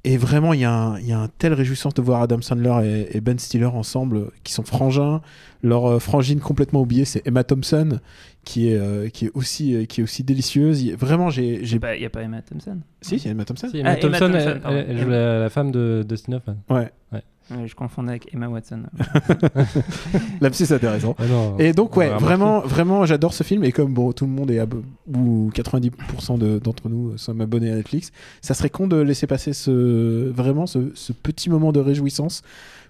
et 0.03 0.17
vraiment, 0.17 0.51
il 0.51 0.59
y, 0.59 0.65
a 0.65 0.73
un, 0.73 0.99
il 0.99 1.07
y 1.07 1.13
a 1.13 1.19
un 1.19 1.29
tel 1.37 1.53
réjouissance 1.53 1.93
de 1.93 2.01
voir 2.01 2.21
Adam 2.21 2.41
Sandler 2.41 3.07
et, 3.13 3.21
Ben 3.21 3.39
Stiller 3.39 3.65
ensemble, 3.65 4.31
qui 4.43 4.51
sont 4.51 4.63
frangins. 4.63 5.21
Leur 5.63 5.85
euh, 5.85 5.99
frangine 5.99 6.41
complètement 6.41 6.81
oubliée, 6.81 7.05
c'est 7.05 7.25
Emma 7.25 7.45
Thompson, 7.45 7.99
qui 8.47 8.69
est, 8.69 8.77
euh, 8.77 9.09
qui 9.09 9.25
est, 9.25 9.31
aussi, 9.33 9.75
euh, 9.75 9.83
qui 9.85 9.99
est 9.99 10.03
aussi 10.03 10.23
délicieuse. 10.23 10.81
Il- 10.83 10.95
Vraiment, 10.95 11.29
j'ai. 11.29 11.65
j'ai... 11.65 11.77
Il 11.95 11.99
n'y 11.99 12.05
a 12.05 12.09
pas 12.09 12.21
Emma 12.21 12.41
Thompson. 12.41 12.77
Si, 13.01 13.15
il 13.17 13.25
y 13.25 13.27
a 13.27 13.31
Emma 13.31 13.43
Thompson. 13.43 13.67
Si, 13.69 13.77
Emma 13.79 13.89
Ah, 13.89 13.99
Emma 13.99 14.17
Thompson, 14.19 14.31
Thompson, 14.33 14.49
elle, 14.55 14.61
pardon. 14.61 14.77
elle- 14.77 14.85
elle 14.89 14.97
joue 15.03 15.09
la, 15.09 15.39
la 15.39 15.49
femme 15.49 15.71
de 15.71 16.05
Dustin 16.07 16.33
Hoffman. 16.33 16.55
Ouais, 16.69 16.89
Ouais, 17.11 17.21
je 17.65 17.75
confondais 17.75 18.09
avec 18.11 18.33
Emma 18.33 18.47
Watson. 18.47 18.83
c'est 20.51 20.71
intéressant. 20.71 21.15
Ah 21.19 21.23
non, 21.27 21.57
Et 21.59 21.73
donc, 21.73 21.95
on 21.95 21.99
ouais, 21.99 22.09
va 22.09 22.17
vraiment, 22.17 22.59
vraiment, 22.61 23.05
j'adore 23.05 23.33
ce 23.33 23.43
film. 23.43 23.63
Et 23.63 23.71
comme 23.71 23.93
bon, 23.93 24.11
tout 24.11 24.25
le 24.25 24.31
monde 24.31 24.51
est, 24.51 24.59
abo- 24.59 24.83
ou 25.13 25.49
90% 25.53 26.37
de- 26.37 26.59
d'entre 26.59 26.89
nous 26.89 27.17
sommes 27.17 27.41
abonnés 27.41 27.71
à 27.71 27.75
Netflix, 27.75 28.11
ça 28.41 28.53
serait 28.53 28.69
con 28.69 28.87
de 28.87 28.97
laisser 28.97 29.27
passer 29.27 29.53
ce, 29.53 30.29
vraiment 30.29 30.65
ce, 30.67 30.91
ce 30.93 31.13
petit 31.13 31.49
moment 31.49 31.71
de 31.71 31.79
réjouissance 31.79 32.41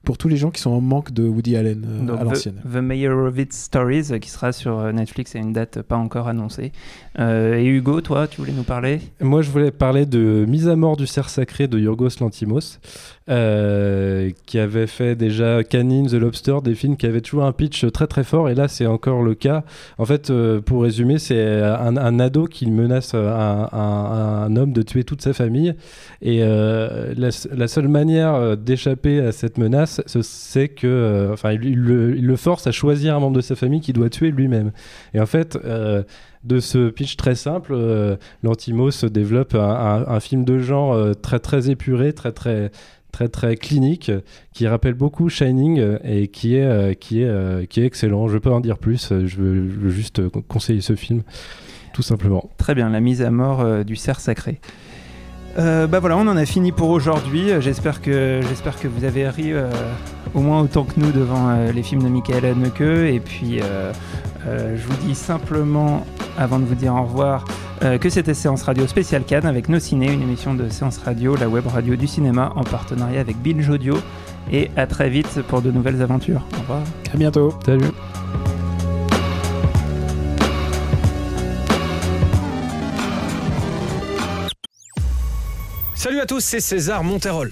pour 0.03 0.17
tous 0.17 0.27
les 0.29 0.37
gens 0.37 0.51
qui 0.51 0.61
sont 0.61 0.69
en 0.71 0.79
manque 0.79 1.11
de 1.11 1.27
Woody 1.27 1.57
Allen 1.57 1.83
euh, 1.85 2.05
Donc, 2.05 2.19
à 2.19 2.23
l'ancienne. 2.23 2.61
The, 2.63 2.73
The 2.75 2.81
Meyerowitz 2.81 3.55
Stories, 3.57 4.05
euh, 4.11 4.19
qui 4.19 4.29
sera 4.29 4.53
sur 4.53 4.77
euh, 4.79 4.91
Netflix 4.93 5.35
à 5.35 5.39
une 5.39 5.51
date 5.51 5.81
pas 5.81 5.97
encore 5.97 6.27
annoncée. 6.27 6.71
Euh, 7.19 7.55
et 7.57 7.65
Hugo, 7.65 7.99
toi, 7.99 8.27
tu 8.27 8.39
voulais 8.39 8.53
nous 8.53 8.63
parler? 8.63 9.01
Moi, 9.19 9.41
je 9.41 9.49
voulais 9.49 9.71
parler 9.71 10.05
de 10.05 10.45
Mise 10.47 10.69
à 10.69 10.75
mort 10.77 10.95
du 10.97 11.07
cerf 11.07 11.29
sacré 11.29 11.67
de 11.67 11.77
Yorgos 11.79 12.09
Lantimos, 12.21 12.79
euh, 13.27 14.29
qui 14.47 14.57
avait 14.59 14.87
fait 14.87 15.15
déjà 15.15 15.63
Canine, 15.63 16.07
The 16.07 16.13
Lobster, 16.13 16.55
des 16.63 16.73
films 16.73 16.95
qui 16.95 17.05
avaient 17.05 17.21
toujours 17.21 17.43
un 17.43 17.51
pitch 17.51 17.85
très 17.91 18.07
très 18.07 18.23
fort. 18.23 18.49
Et 18.49 18.55
là, 18.55 18.67
c'est 18.67 18.87
encore 18.87 19.21
le 19.21 19.35
cas. 19.35 19.63
En 19.97 20.05
fait, 20.05 20.29
euh, 20.29 20.61
pour 20.61 20.83
résumer, 20.83 21.19
c'est 21.19 21.61
un, 21.61 21.97
un, 21.97 22.19
ado 22.19 22.45
qui 22.45 22.71
menace 22.71 23.13
un, 23.13 23.69
un, 23.71 24.55
homme 24.55 24.71
de 24.71 24.81
tuer 24.81 25.03
toute 25.03 25.21
sa 25.21 25.33
famille. 25.33 25.75
Et 26.21 26.39
euh, 26.41 27.13
la, 27.15 27.67
seule 27.67 27.89
manière 27.89 28.33
euh, 28.35 28.55
d'échapper 28.55 29.19
à 29.19 29.33
cette 29.33 29.57
menace, 29.57 30.01
c'est 30.05 30.69
que, 30.69 31.29
enfin, 31.33 31.51
il, 31.51 31.75
le, 31.75 32.35
force 32.37 32.67
à 32.67 32.71
choisir 32.71 33.15
un 33.15 33.19
membre 33.19 33.35
de 33.35 33.41
sa 33.41 33.55
famille 33.55 33.81
qu'il 33.81 33.95
doit 33.95 34.09
tuer 34.09 34.31
lui-même. 34.31 34.71
Et 35.13 35.19
en 35.19 35.25
fait, 35.25 35.57
de 36.43 36.59
ce 36.59 36.89
pitch 36.89 37.17
très 37.17 37.35
simple, 37.35 37.75
l'Antimos 38.43 39.05
développe 39.11 39.55
un, 39.55 40.19
film 40.21 40.45
de 40.45 40.59
genre 40.59 40.95
très 41.21 41.39
très 41.39 41.69
épuré, 41.69 42.13
très 42.13 42.31
très 42.31 42.71
très 43.17 43.29
très 43.29 43.55
clinique, 43.55 44.11
qui 44.53 44.67
rappelle 44.67 44.93
beaucoup 44.93 45.27
Shining 45.27 45.79
euh, 45.79 45.97
et 46.03 46.27
qui 46.27 46.55
est, 46.55 46.63
euh, 46.63 46.93
qui 46.93 47.23
est, 47.23 47.27
euh, 47.27 47.65
qui 47.65 47.81
est 47.81 47.85
excellent. 47.85 48.27
Je 48.27 48.37
peux 48.37 48.51
en 48.51 48.59
dire 48.59 48.77
plus, 48.77 49.11
je 49.25 49.37
veux, 49.37 49.89
juste 49.89 50.21
conseiller 50.47 50.81
ce 50.81 50.95
film, 50.95 51.23
tout 51.93 52.03
simplement. 52.03 52.51
Très 52.57 52.75
bien, 52.75 52.89
la 52.89 52.99
mise 52.99 53.23
à 53.23 53.31
mort 53.31 53.83
du 53.83 53.95
cerf 53.95 54.19
sacré. 54.19 54.59
bah 55.55 55.99
voilà, 55.99 56.17
on 56.17 56.27
en 56.27 56.37
a 56.37 56.45
fini 56.45 56.71
pour 56.71 56.89
aujourd'hui. 56.89 57.49
J'espère 57.59 58.01
que, 58.01 58.41
j'espère 58.47 58.79
que 58.79 58.87
vous 58.87 59.03
avez 59.03 59.27
ri 59.27 59.53
au 60.35 60.41
moins 60.41 60.61
autant 60.61 60.83
que 60.83 60.99
nous 60.99 61.11
devant 61.11 61.71
les 61.73 61.81
films 61.81 62.03
de 62.03 62.09
Michael 62.09 62.45
Haneke. 62.45 62.81
Et 62.81 63.19
puis, 63.19 63.59
je 64.45 64.87
vous 64.87 65.07
dis 65.07 65.15
simplement, 65.15 66.05
avant 66.37 66.59
de 66.59 66.65
vous 66.65 66.75
dire 66.75 66.93
au 66.93 67.03
revoir, 67.03 67.45
euh, 67.83 67.97
que 67.97 68.09
c'était 68.09 68.33
Séance 68.33 68.63
Radio 68.63 68.87
spéciale 68.87 69.23
Cannes 69.23 69.45
avec 69.45 69.69
Nos 69.69 69.79
Ciné, 69.79 70.11
une 70.11 70.21
émission 70.21 70.53
de 70.53 70.69
Séance 70.69 70.97
Radio, 70.97 71.35
la 71.35 71.47
web 71.47 71.67
radio 71.67 71.95
du 71.95 72.07
cinéma, 72.07 72.51
en 72.55 72.63
partenariat 72.63 73.19
avec 73.19 73.37
Binge 73.41 73.69
Audio. 73.69 73.95
Et 74.51 74.71
à 74.75 74.87
très 74.87 75.09
vite 75.09 75.41
pour 75.47 75.61
de 75.61 75.71
nouvelles 75.71 76.01
aventures. 76.01 76.45
Au 76.55 76.61
revoir. 76.61 76.81
À 77.13 77.17
bientôt. 77.17 77.53
Salut. 77.65 77.85
Salut 85.95 86.19
à 86.19 86.25
tous, 86.25 86.39
c'est 86.39 86.61
César 86.61 87.03
Monterol. 87.03 87.51